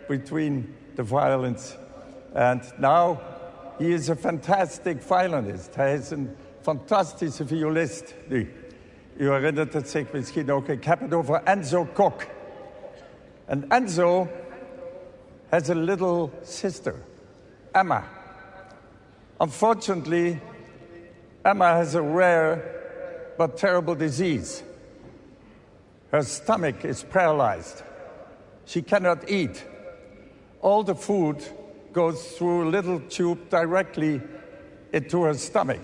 between 0.09 0.75
the 0.97 1.03
violins. 1.03 1.77
And 2.35 2.63
now 2.79 3.21
he 3.79 3.93
is 3.93 4.11
a 4.11 4.17
fantastic 4.17 5.03
violinist. 5.03 5.75
Hij 5.75 5.95
is 5.95 6.11
een 6.11 6.31
fantastische 6.61 7.47
violist 7.47 8.15
nu. 8.29 8.53
U 9.17 9.31
herinnert 9.31 9.73
het 9.73 9.89
zich 9.89 10.13
misschien 10.13 10.51
ook. 10.53 10.69
Ik 10.69 10.85
heb 10.85 11.01
Enzo 11.45 11.89
Kok. 11.93 12.27
And 13.47 13.65
Enzo 13.69 14.29
has 15.51 15.71
a 15.71 15.75
little 15.75 16.31
sister, 16.43 16.95
Emma. 17.73 18.05
Unfortunately, 19.41 20.41
Emma 21.45 21.75
has 21.75 21.95
a 21.95 22.01
rare 22.01 22.63
but 23.37 23.57
terrible 23.57 23.95
disease. 23.95 24.63
Her 26.13 26.23
stomach 26.23 26.85
is 26.85 27.03
paralyzed. 27.03 27.83
She 28.67 28.83
cannot 28.83 29.31
eat. 29.31 29.65
All 30.61 30.83
the 30.83 30.95
food 30.95 31.43
goes 31.93 32.33
through 32.33 32.69
a 32.69 32.71
little 32.71 33.01
tube 33.01 33.49
directly 33.49 34.21
into 34.93 35.23
her 35.23 35.35
stomach. 35.35 35.81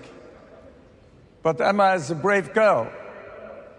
But 1.41 1.59
Emma 1.59 1.95
is 1.95 2.11
a 2.11 2.15
brave 2.15 2.53
girl. 2.53 2.91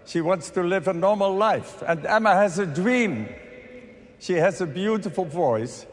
She 0.05 0.19
wants 0.19 0.49
to 0.51 0.61
live 0.61 0.89
a 0.89 0.93
normal 0.93 1.35
life. 1.35 1.81
And 1.87 2.05
Emma 2.05 2.33
has 2.33 2.59
a 2.59 2.65
dream. 2.65 3.29
She 4.19 4.33
has 4.33 4.59
a 4.59 4.65
beautiful 4.65 5.25
voice. 5.25 5.85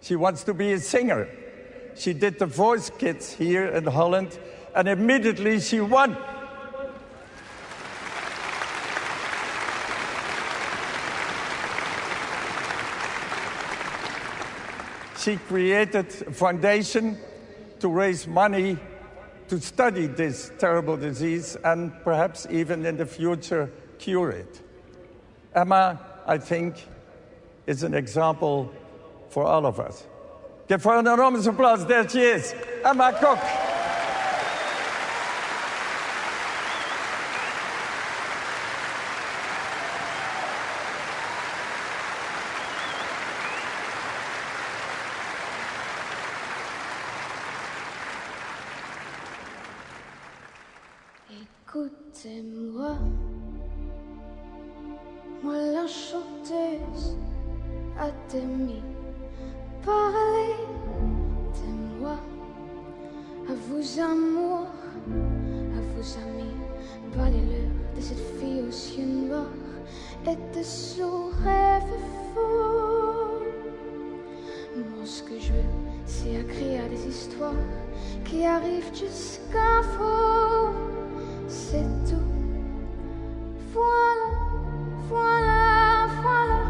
She 0.00 0.16
wants 0.16 0.42
to 0.44 0.54
be 0.54 0.72
a 0.72 0.80
singer. 0.80 1.28
She 1.96 2.14
did 2.14 2.38
the 2.38 2.46
voice 2.46 2.88
kids 2.88 3.32
here 3.32 3.66
in 3.66 3.84
Holland, 3.84 4.38
and 4.74 4.88
immediately 4.88 5.60
she 5.60 5.80
won. 5.80 6.16
She 15.22 15.36
created 15.36 16.06
a 16.26 16.32
foundation 16.32 17.16
to 17.78 17.88
raise 17.88 18.26
money 18.26 18.76
to 19.46 19.60
study 19.60 20.08
this 20.08 20.50
terrible 20.58 20.96
disease 20.96 21.56
and 21.62 21.92
perhaps 22.02 22.44
even 22.50 22.84
in 22.84 22.96
the 22.96 23.06
future 23.06 23.70
cure 24.00 24.30
it. 24.30 24.60
Emma, 25.54 26.00
I 26.26 26.38
think, 26.38 26.74
is 27.68 27.84
an 27.84 27.94
example 27.94 28.72
for 29.28 29.44
all 29.44 29.64
of 29.64 29.78
us. 29.78 30.04
Give 30.66 30.82
her 30.82 30.98
an 30.98 31.06
enormous 31.06 31.46
applause. 31.46 31.86
There 31.86 32.08
she 32.08 32.22
is, 32.22 32.52
Emma 32.84 33.16
Cook. 33.20 33.38
Écoutez-moi, 52.24 52.96
moi 55.42 55.56
la 55.56 55.86
chanteuse 55.88 57.16
à 57.98 58.10
demi. 58.32 58.80
Parlez 59.84 60.54
de 61.56 61.98
moi, 62.00 62.16
à 63.48 63.54
vos 63.54 64.00
amours, 64.00 64.70
à 65.08 65.80
vos 65.96 66.18
amis. 66.20 66.54
Parlez-leur 67.16 67.96
de 67.96 68.00
cette 68.00 68.24
fille 68.38 68.60
aux 68.60 69.00
yeux 69.00 69.26
noirs 69.26 69.46
et 70.28 70.56
de 70.56 70.62
son 70.62 71.30
rêve 71.42 71.82
fou. 72.34 73.42
Moi, 74.76 75.04
ce 75.04 75.22
que 75.24 75.40
je 75.40 75.52
veux, 75.52 75.70
c'est 76.06 76.34
écrire 76.34 76.88
des 76.88 77.04
histoires 77.08 77.52
qui 78.24 78.44
arrivent 78.44 78.94
jusqu'à 78.94 79.80
vous. 79.98 80.41
C'est 81.72 82.04
tout. 82.04 82.28
Voilà, 83.72 84.28
voilà, 85.08 86.06
voilà, 86.20 86.60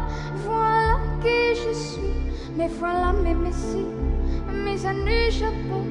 voilà 0.45 0.95
qui 1.21 1.55
je 1.61 1.73
suis. 1.73 2.21
Mais 2.55 2.69
voilà 2.69 3.11
mes 3.11 3.33
messies, 3.33 3.91
mes 4.47 4.85
années 4.85 5.29
chapeaux. 5.29 5.87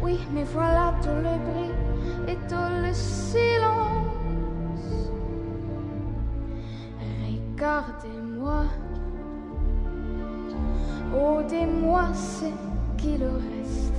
Oui, 0.00 0.20
mais 0.32 0.44
voilà 0.44 0.94
tout 1.02 1.08
le 1.08 1.34
bruit 1.46 1.74
et 2.28 2.36
tout 2.48 2.70
le 2.84 2.92
silence. 2.92 4.30
Regardez-moi, 7.56 8.62
ôtez-moi 11.12 12.14
ce 12.14 12.46
qu'il 12.96 13.24
reste. 13.24 13.92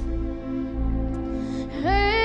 Regardez-moi 1.80 2.23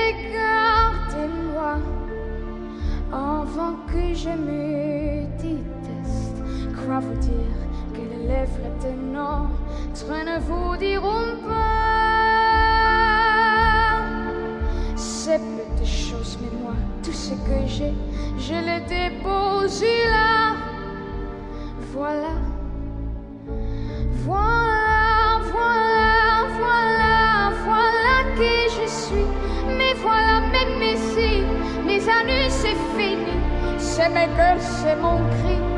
avant 3.11 3.75
que 3.87 4.13
je 4.13 4.29
me 4.29 5.25
déteste. 5.37 6.37
Crois 6.75 6.99
vous 6.99 7.17
dire 7.17 7.59
que 7.93 8.01
les 8.11 8.27
lèvres 8.27 8.69
de 8.83 8.91
notre 9.13 10.11
ne 10.25 10.39
vous 10.39 10.77
diront 10.77 11.37
pas 11.47 11.89
ces 14.95 15.37
petites 15.37 15.85
choses, 15.85 16.37
mais 16.41 16.51
moi, 16.61 16.75
tout 17.03 17.11
ce 17.11 17.31
que 17.31 17.67
j'ai, 17.67 17.93
je 18.37 18.53
le 18.53 18.79
dépose 18.87 19.81
là. 19.81 20.55
Voilà, 21.93 22.35
voilà, 24.25 24.58
C'est 33.77 34.09
mes 34.09 34.27
gueules, 34.35 34.59
c'est 34.59 34.95
mon 34.95 35.17
cri. 35.29 35.68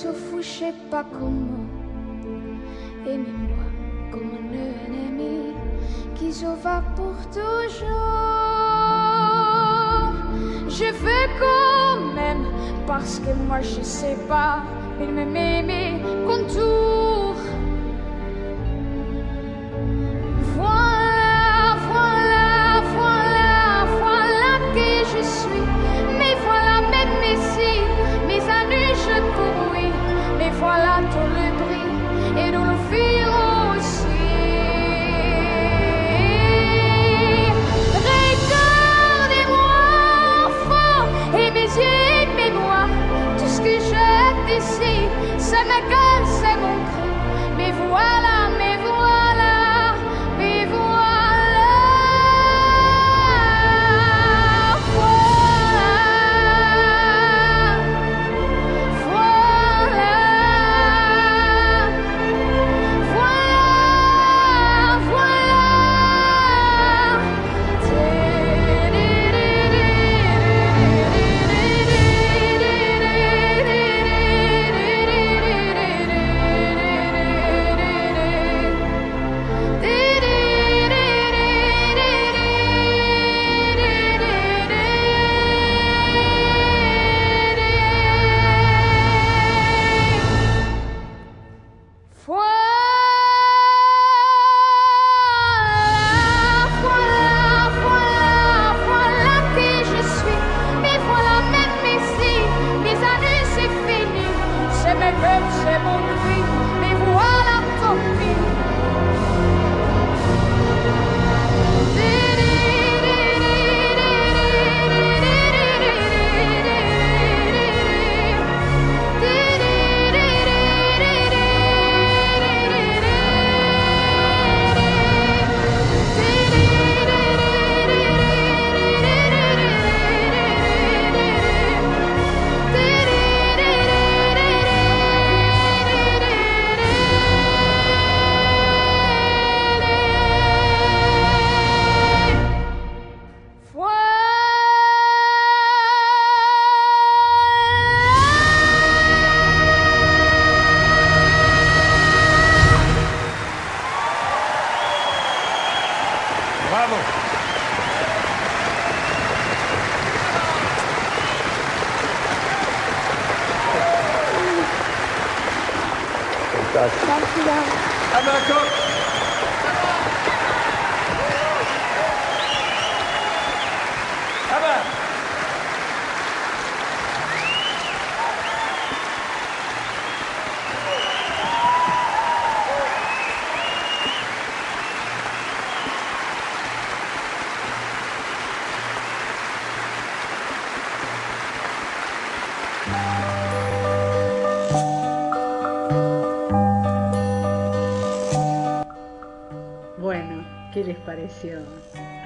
Se 0.00 0.12
fou, 0.12 0.40
je 0.40 0.46
sais 0.46 0.74
pas 0.92 1.04
comment. 1.18 1.66
Aimez-moi 3.04 3.64
comme 4.12 4.30
un 4.30 4.92
ennemi 4.94 5.54
qui 6.14 6.32
se 6.32 6.46
va 6.46 6.84
pour 6.94 7.16
toujours. 7.32 7.88
Je 10.68 10.88
veux 11.02 11.28
quand 11.40 12.14
même, 12.14 12.44
parce 12.86 13.18
que 13.18 13.32
moi 13.48 13.60
je 13.60 13.82
sais 13.82 14.16
pas, 14.28 14.62
il 15.00 15.08
me 15.08 15.24
met 15.24 15.64
mes 15.64 16.00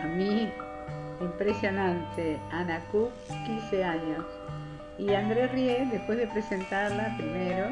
A 0.03 0.07
mí, 0.07 0.53
impresionante. 1.21 2.39
Ana 2.51 2.81
Cook, 2.91 3.11
15 3.47 3.85
años. 3.85 4.25
Y 4.99 5.15
André 5.15 5.49
Rie, 5.49 5.87
después 5.91 6.19
de 6.19 6.27
presentarla 6.27 7.15
primero, 7.17 7.67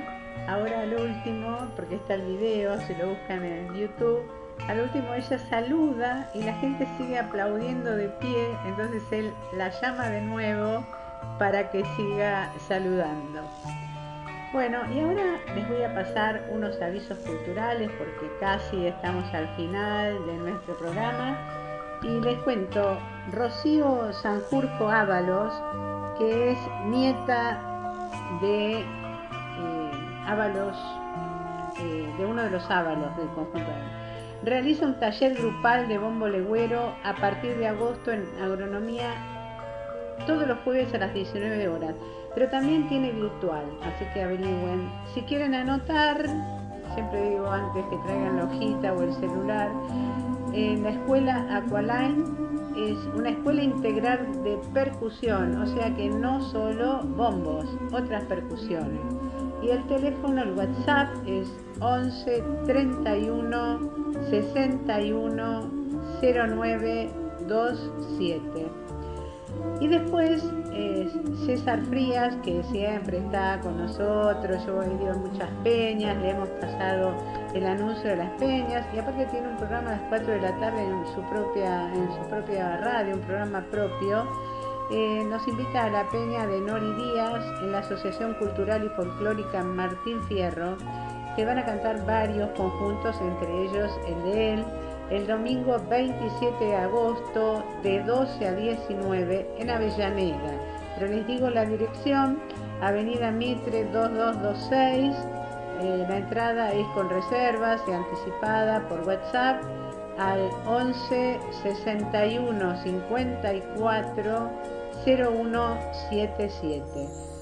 ahora 0.48 0.80
al 0.80 0.94
último, 0.94 1.68
porque 1.76 1.96
está 1.96 2.14
el 2.14 2.22
video, 2.22 2.80
si 2.86 2.94
lo 2.94 3.10
buscan 3.10 3.44
en 3.44 3.74
YouTube, 3.74 4.22
al 4.68 4.80
último 4.80 5.14
ella 5.14 5.38
saluda 5.38 6.30
y 6.34 6.42
la 6.42 6.54
gente 6.54 6.86
sigue 6.98 7.18
aplaudiendo 7.18 7.96
de 7.96 8.08
pie, 8.08 8.48
entonces 8.66 9.02
él 9.10 9.32
la 9.56 9.68
llama 9.80 10.08
de 10.08 10.20
nuevo 10.22 10.84
para 11.38 11.70
que 11.70 11.84
siga 11.96 12.52
saludando. 12.68 13.42
Bueno, 14.52 14.80
y 14.92 14.98
ahora 14.98 15.38
les 15.54 15.68
voy 15.68 15.84
a 15.84 15.94
pasar 15.94 16.42
unos 16.50 16.82
avisos 16.82 17.16
culturales 17.18 17.88
porque 17.96 18.28
casi 18.40 18.84
estamos 18.88 19.24
al 19.32 19.46
final 19.54 20.26
de 20.26 20.32
nuestro 20.38 20.76
programa. 20.76 21.38
Y 22.02 22.20
les 22.20 22.36
cuento, 22.38 22.98
Rocío 23.30 24.12
Sanjurjo 24.12 24.88
Ábalos, 24.88 25.52
que 26.18 26.50
es 26.50 26.58
nieta 26.86 27.60
de 28.40 28.80
eh, 28.80 29.90
Ábalos, 30.26 30.76
eh, 31.78 32.12
de 32.18 32.26
uno 32.26 32.42
de 32.42 32.50
los 32.50 32.68
Ábalos 32.68 33.16
del 33.18 33.28
conjunto. 33.28 33.70
Realiza 34.42 34.84
un 34.84 34.98
taller 34.98 35.34
grupal 35.34 35.86
de 35.86 35.98
bombo 35.98 36.26
legüero 36.26 36.96
a 37.04 37.14
partir 37.14 37.56
de 37.56 37.68
agosto 37.68 38.10
en 38.10 38.26
agronomía 38.42 39.14
todos 40.26 40.46
los 40.46 40.58
jueves 40.60 40.92
a 40.94 40.98
las 40.98 41.14
19 41.14 41.68
horas, 41.68 41.94
pero 42.34 42.48
también 42.48 42.88
tiene 42.88 43.12
virtual, 43.12 43.64
así 43.82 44.04
que 44.12 44.22
averigüen. 44.22 44.90
Si 45.14 45.22
quieren 45.22 45.54
anotar, 45.54 46.24
siempre 46.94 47.30
digo 47.30 47.50
antes 47.50 47.84
que 47.86 47.96
traigan 47.98 48.36
la 48.36 48.44
hojita 48.44 48.92
o 48.92 49.02
el 49.02 49.12
celular, 49.14 49.70
en 50.52 50.82
la 50.82 50.90
escuela 50.90 51.56
Aqualine 51.56 52.24
es 52.76 52.98
una 53.16 53.30
escuela 53.30 53.62
integral 53.62 54.42
de 54.42 54.58
percusión, 54.72 55.56
o 55.60 55.66
sea 55.66 55.94
que 55.94 56.08
no 56.08 56.40
solo 56.40 57.00
bombos, 57.16 57.66
otras 57.92 58.24
percusiones. 58.24 59.00
Y 59.62 59.70
el 59.70 59.86
teléfono, 59.86 60.42
el 60.42 60.52
WhatsApp 60.52 61.08
es 61.26 61.48
11 61.80 62.42
31 62.64 63.78
61 64.30 65.70
09 66.22 67.10
27. 67.46 68.79
Y 69.80 69.88
después 69.88 70.44
eh, 70.72 71.08
César 71.46 71.80
Frías, 71.86 72.36
que 72.44 72.62
siempre 72.64 73.18
está 73.18 73.58
con 73.60 73.78
nosotros, 73.78 74.64
yo 74.66 74.82
he 74.82 74.86
ido 74.94 75.12
a 75.12 75.16
muchas 75.16 75.48
peñas, 75.64 76.16
le 76.18 76.30
hemos 76.30 76.48
pasado 76.50 77.14
el 77.54 77.66
anuncio 77.66 78.10
de 78.10 78.16
las 78.16 78.30
peñas 78.32 78.86
y 78.94 78.98
aparte 78.98 79.26
tiene 79.26 79.48
un 79.48 79.56
programa 79.56 79.90
a 79.90 79.92
las 79.92 80.02
4 80.08 80.32
de 80.34 80.40
la 80.40 80.58
tarde 80.58 80.84
en 80.84 81.06
su 81.14 81.22
propia, 81.30 81.92
en 81.94 82.08
su 82.12 82.28
propia 82.28 82.76
radio, 82.78 83.14
un 83.14 83.22
programa 83.22 83.64
propio. 83.70 84.26
Eh, 84.90 85.24
nos 85.28 85.46
invita 85.46 85.84
a 85.84 85.90
la 85.90 86.08
peña 86.08 86.46
de 86.46 86.60
Nori 86.60 86.92
Díaz 86.94 87.44
en 87.62 87.72
la 87.72 87.78
Asociación 87.78 88.34
Cultural 88.34 88.84
y 88.84 88.88
Folclórica 88.96 89.62
Martín 89.62 90.20
Fierro, 90.24 90.76
que 91.36 91.44
van 91.44 91.58
a 91.58 91.64
cantar 91.64 92.04
varios 92.04 92.50
conjuntos, 92.50 93.16
entre 93.20 93.64
ellos 93.64 93.90
el 94.06 94.22
de 94.24 94.54
él, 94.54 94.64
el 95.10 95.26
domingo 95.26 95.76
27 95.88 96.64
de 96.64 96.76
agosto 96.76 97.64
de 97.82 98.02
12 98.04 98.46
a 98.46 98.54
19 98.54 99.54
en 99.58 99.70
Avellaneda. 99.70 100.52
Pero 100.94 101.12
les 101.12 101.26
digo 101.26 101.50
la 101.50 101.64
dirección, 101.64 102.38
Avenida 102.80 103.30
Mitre 103.30 103.84
2226. 103.84 105.16
eh, 105.80 106.06
la 106.08 106.18
entrada 106.18 106.72
es 106.72 106.86
con 106.88 107.10
reservas 107.10 107.80
y 107.88 107.92
anticipada 107.92 108.86
por 108.88 109.00
WhatsApp 109.06 109.62
al 110.18 110.50
11 110.66 111.40
61 111.62 112.82
54 112.82 114.50
0177. 115.04 116.84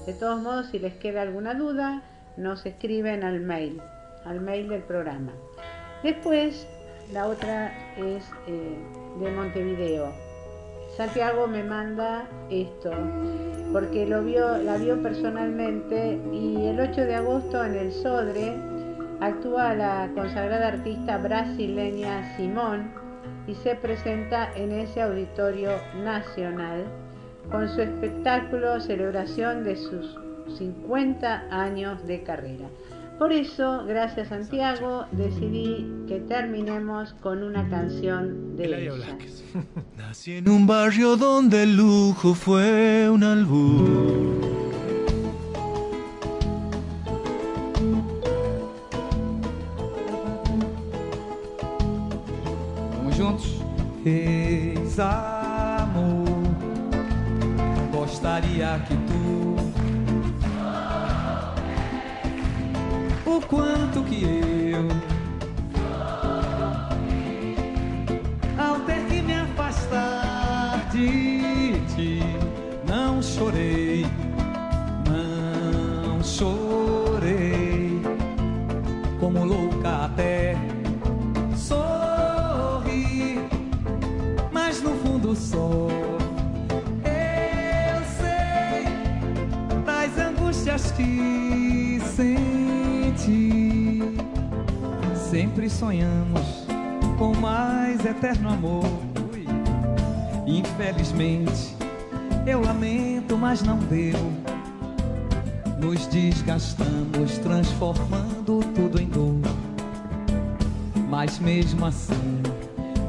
De 0.05 0.13
todos 0.13 0.41
modos, 0.41 0.67
si 0.71 0.79
les 0.79 0.93
queda 0.95 1.21
alguna 1.21 1.53
duda, 1.53 2.01
nos 2.37 2.65
escriben 2.65 3.23
al 3.23 3.41
mail, 3.41 3.81
al 4.25 4.39
mail 4.39 4.69
del 4.69 4.81
programa. 4.83 5.33
Después, 6.03 6.65
la 7.11 7.27
otra 7.27 7.71
es 7.97 8.23
eh, 8.47 8.77
de 9.19 9.31
Montevideo. 9.31 10.11
Santiago 10.95 11.47
me 11.47 11.63
manda 11.63 12.27
esto, 12.49 12.91
porque 13.71 14.05
lo 14.05 14.23
vio, 14.23 14.57
la 14.57 14.77
vio 14.77 15.01
personalmente 15.01 16.19
y 16.31 16.67
el 16.67 16.79
8 16.79 17.01
de 17.01 17.15
agosto 17.15 17.63
en 17.63 17.75
el 17.75 17.91
Sodre 17.91 18.53
actúa 19.21 19.73
la 19.73 20.09
consagrada 20.13 20.67
artista 20.67 21.17
brasileña 21.17 22.35
Simón 22.35 22.91
y 23.47 23.55
se 23.55 23.75
presenta 23.75 24.53
en 24.55 24.71
ese 24.71 25.01
auditorio 25.01 25.71
nacional 26.03 26.85
con 27.51 27.67
su 27.69 27.81
espectáculo 27.81 28.79
celebración 28.79 29.63
de 29.63 29.75
sus 29.75 30.17
50 30.57 31.47
años 31.49 32.05
de 32.05 32.23
carrera. 32.23 32.67
Por 33.19 33.33
eso, 33.33 33.83
gracias 33.85 34.29
Santiago, 34.29 35.05
decidí 35.11 35.85
que 36.07 36.21
terminemos 36.21 37.13
con 37.15 37.43
una 37.43 37.69
canción 37.69 38.55
de 38.55 38.85
ella. 38.87 39.17
Nací 39.97 40.35
en 40.35 40.47
un 40.47 40.65
barrio 40.65 41.17
donde 41.17 41.63
el 41.63 41.75
lujo 41.75 42.33
fue 42.33 43.09
un 43.09 43.21
albur. 43.25 44.39
Vamos 52.95 53.19
juntos? 53.19 53.61
Eis 54.05 54.97
amor, 54.97 56.25
gostaria 57.91 58.81
que 58.87 58.95
tu 58.95 59.18
quanto 63.41 64.03
que 64.03 64.23
eu. 64.23 64.87
Ao 68.57 68.79
ter 68.81 69.05
que 69.05 69.21
me 69.21 69.33
afastar 69.33 70.89
de 70.91 71.73
ti 71.95 72.21
não 72.87 73.21
chorei, 73.21 74.05
não 75.07 76.23
chorei. 76.23 78.01
Como 79.19 79.45
louca 79.45 80.05
até 80.05 80.55
sorri, 81.55 83.39
mas 84.51 84.81
no 84.81 84.91
fundo 84.97 85.35
só. 85.35 85.87
Eu 87.03 88.01
sei 88.17 88.85
das 89.85 90.17
angústias 90.17 90.91
que 90.91 91.78
Sempre 95.29 95.69
sonhamos 95.69 96.41
com 97.19 97.35
mais 97.35 98.03
eterno 98.03 98.49
amor. 98.49 98.83
Infelizmente, 100.47 101.75
eu 102.47 102.59
lamento, 102.61 103.37
mas 103.37 103.61
não 103.61 103.77
deu. 103.77 104.17
Nos 105.77 106.07
desgastamos, 106.07 107.37
transformando 107.43 108.59
tudo 108.73 108.99
em 108.99 109.07
dor. 109.07 109.39
Mas 111.07 111.37
mesmo 111.37 111.85
assim, 111.85 112.41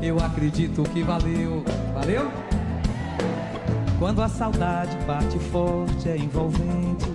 eu 0.02 0.18
acredito 0.18 0.82
que 0.92 1.02
valeu. 1.02 1.64
Valeu? 1.94 2.30
Quando 3.98 4.20
a 4.20 4.28
saudade 4.28 4.94
bate 5.06 5.38
forte, 5.38 6.10
é 6.10 6.18
envolvente. 6.18 7.10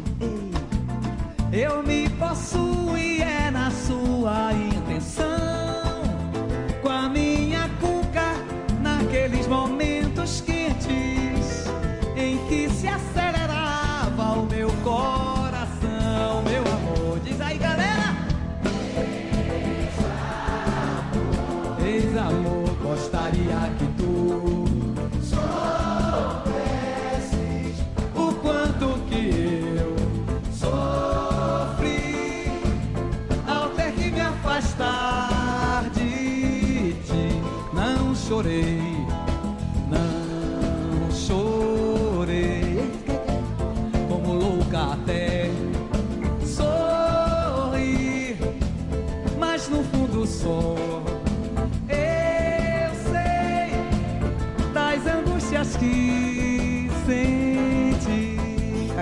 Eu 1.52 1.84
me 1.84 2.10
possuo 2.10 2.98
e 2.98 3.22
é 3.22 3.52
na 3.52 3.70
sua 3.70 4.52
minha 7.16 7.65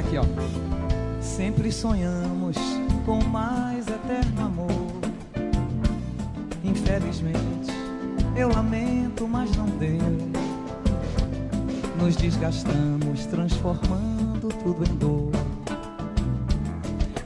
Aqui, 0.05 0.17
ó. 0.17 0.23
Sempre 1.21 1.71
sonhamos 1.71 2.57
com 3.05 3.23
mais 3.23 3.87
eterno 3.87 4.45
amor. 4.45 4.93
Infelizmente, 6.63 7.71
eu 8.35 8.49
lamento, 8.49 9.27
mas 9.27 9.55
não 9.55 9.65
deu. 9.65 9.99
Nos 11.99 12.15
desgastamos, 12.15 13.25
transformando 13.25 14.49
tudo 14.63 14.83
em 14.83 14.95
dor. 14.95 15.31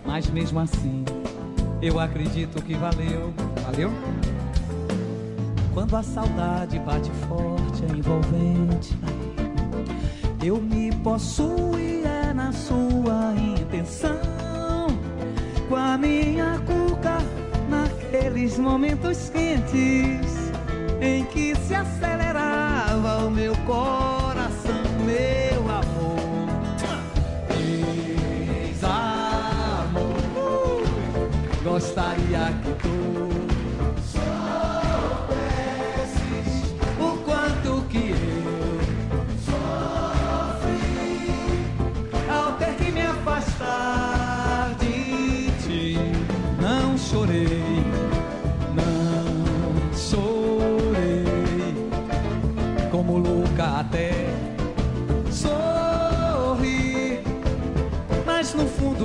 Mas 0.06 0.30
mesmo 0.30 0.60
assim, 0.60 1.04
eu 1.82 2.00
acredito 2.00 2.62
que 2.62 2.76
valeu. 2.76 3.34
Valeu? 3.66 3.92
Quando 5.74 5.96
a 5.96 6.04
saudade 6.04 6.80
bate 6.80 7.12
forte, 7.28 7.84
é 7.86 7.98
envolvente. 7.98 8.98
Eu 10.44 10.62
me 10.62 10.92
possuo 10.98 11.78
sua 12.52 13.34
intenção. 13.36 14.18
Com 15.70 15.76
a 15.76 15.98
minha 15.98 16.60
cuca 16.66 17.18
naqueles 17.70 18.58
momentos 18.58 19.30
quentes 19.30 20.52
em 21.02 21.26
que 21.26 21.56
se 21.56 21.76
acelerava 21.76 23.26
o 23.26 23.32
meu 23.32 23.56
coração, 23.66 23.97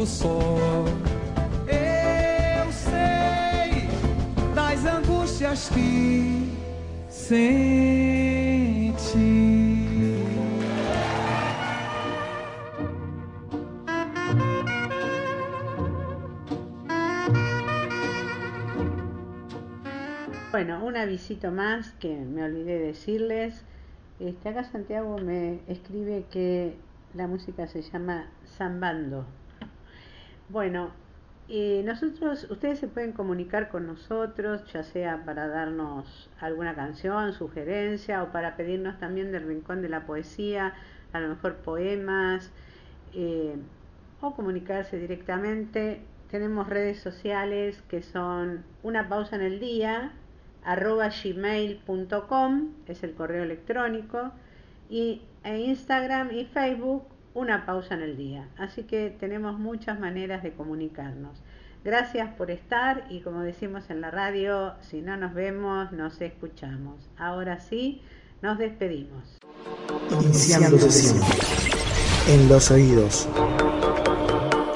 que. 0.05 0.85
Bueno, 20.51 20.85
un 20.85 20.97
avisito 20.97 21.53
más 21.53 21.93
que 21.93 22.09
me 22.09 22.43
olvidé 22.43 22.81
decirles. 22.81 23.65
Este, 24.19 24.49
acá 24.49 24.65
Santiago 24.65 25.17
me 25.19 25.61
escribe 25.69 26.25
que 26.31 26.77
la 27.15 27.29
música 27.29 27.69
se 27.69 27.83
llama 27.83 28.27
Zambando. 28.57 29.27
Bueno, 30.49 30.91
eh, 31.49 31.83
nosotros, 31.85 32.47
ustedes 32.51 32.79
se 32.79 32.89
pueden 32.89 33.13
comunicar 33.13 33.69
con 33.69 33.87
nosotros, 33.87 34.63
ya 34.73 34.83
sea 34.83 35.25
para 35.25 35.49
darnos 35.49 36.31
alguna 36.41 36.75
canción, 36.75 37.33
sugerencia 37.33 38.23
o 38.23 38.33
para 38.33 38.57
pedirnos 38.57 38.99
también 38.99 39.33
del 39.33 39.47
rincón 39.47 39.83
de 39.83 39.89
la 39.89 40.07
poesía, 40.07 40.75
a 41.13 41.21
lo 41.21 41.29
mejor 41.29 41.57
poemas, 41.57 42.51
eh, 43.15 43.57
o 44.21 44.35
comunicarse 44.35 44.99
directamente. 44.99 46.01
Tenemos 46.31 46.69
redes 46.69 47.01
sociales 47.01 47.83
que 47.89 48.03
son 48.03 48.65
una 48.83 49.09
pausa 49.09 49.37
en 49.37 49.43
el 49.43 49.61
día, 49.61 50.13
arroba 50.65 51.11
gmail.com, 51.11 52.69
es 52.87 53.03
el 53.03 53.15
correo 53.15 53.43
electrónico, 53.43 54.33
y 54.89 55.23
e 55.45 55.59
Instagram 55.59 56.33
y 56.33 56.45
Facebook, 56.47 57.05
una 57.35 57.67
pausa 57.67 57.95
en 57.95 58.03
el 58.03 58.17
día. 58.17 58.49
Así 58.59 58.85
que 58.85 59.15
tenemos 59.19 59.59
muchas 59.59 59.99
maneras 59.99 60.43
de 60.43 60.53
comunicarnos. 60.53 61.43
Gracias 61.85 62.33
por 62.35 62.51
estar 62.51 63.07
y 63.11 63.23
como 63.23 63.41
decimos 63.41 63.91
en 63.91 64.01
la 64.01 64.11
radio, 64.11 64.75
si 64.81 65.01
no 65.01 65.17
nos 65.17 65.35
vemos, 65.35 65.91
nos 65.93 66.21
escuchamos. 66.21 67.09
Ahora 67.17 67.59
sí, 67.59 68.03
nos 68.41 68.59
despedimos. 68.59 69.39
Iniciando 70.23 70.79
sesión. 70.79 71.21
En 72.29 72.49
los 72.49 72.71
oídos. 72.71 73.29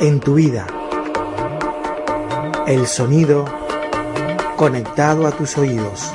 En 0.00 0.18
tu 0.18 0.34
vida. 0.34 0.66
El 2.66 2.88
sonido 2.88 3.44
conectado 4.56 5.28
a 5.28 5.30
tus 5.30 5.56
oídos. 5.58 6.10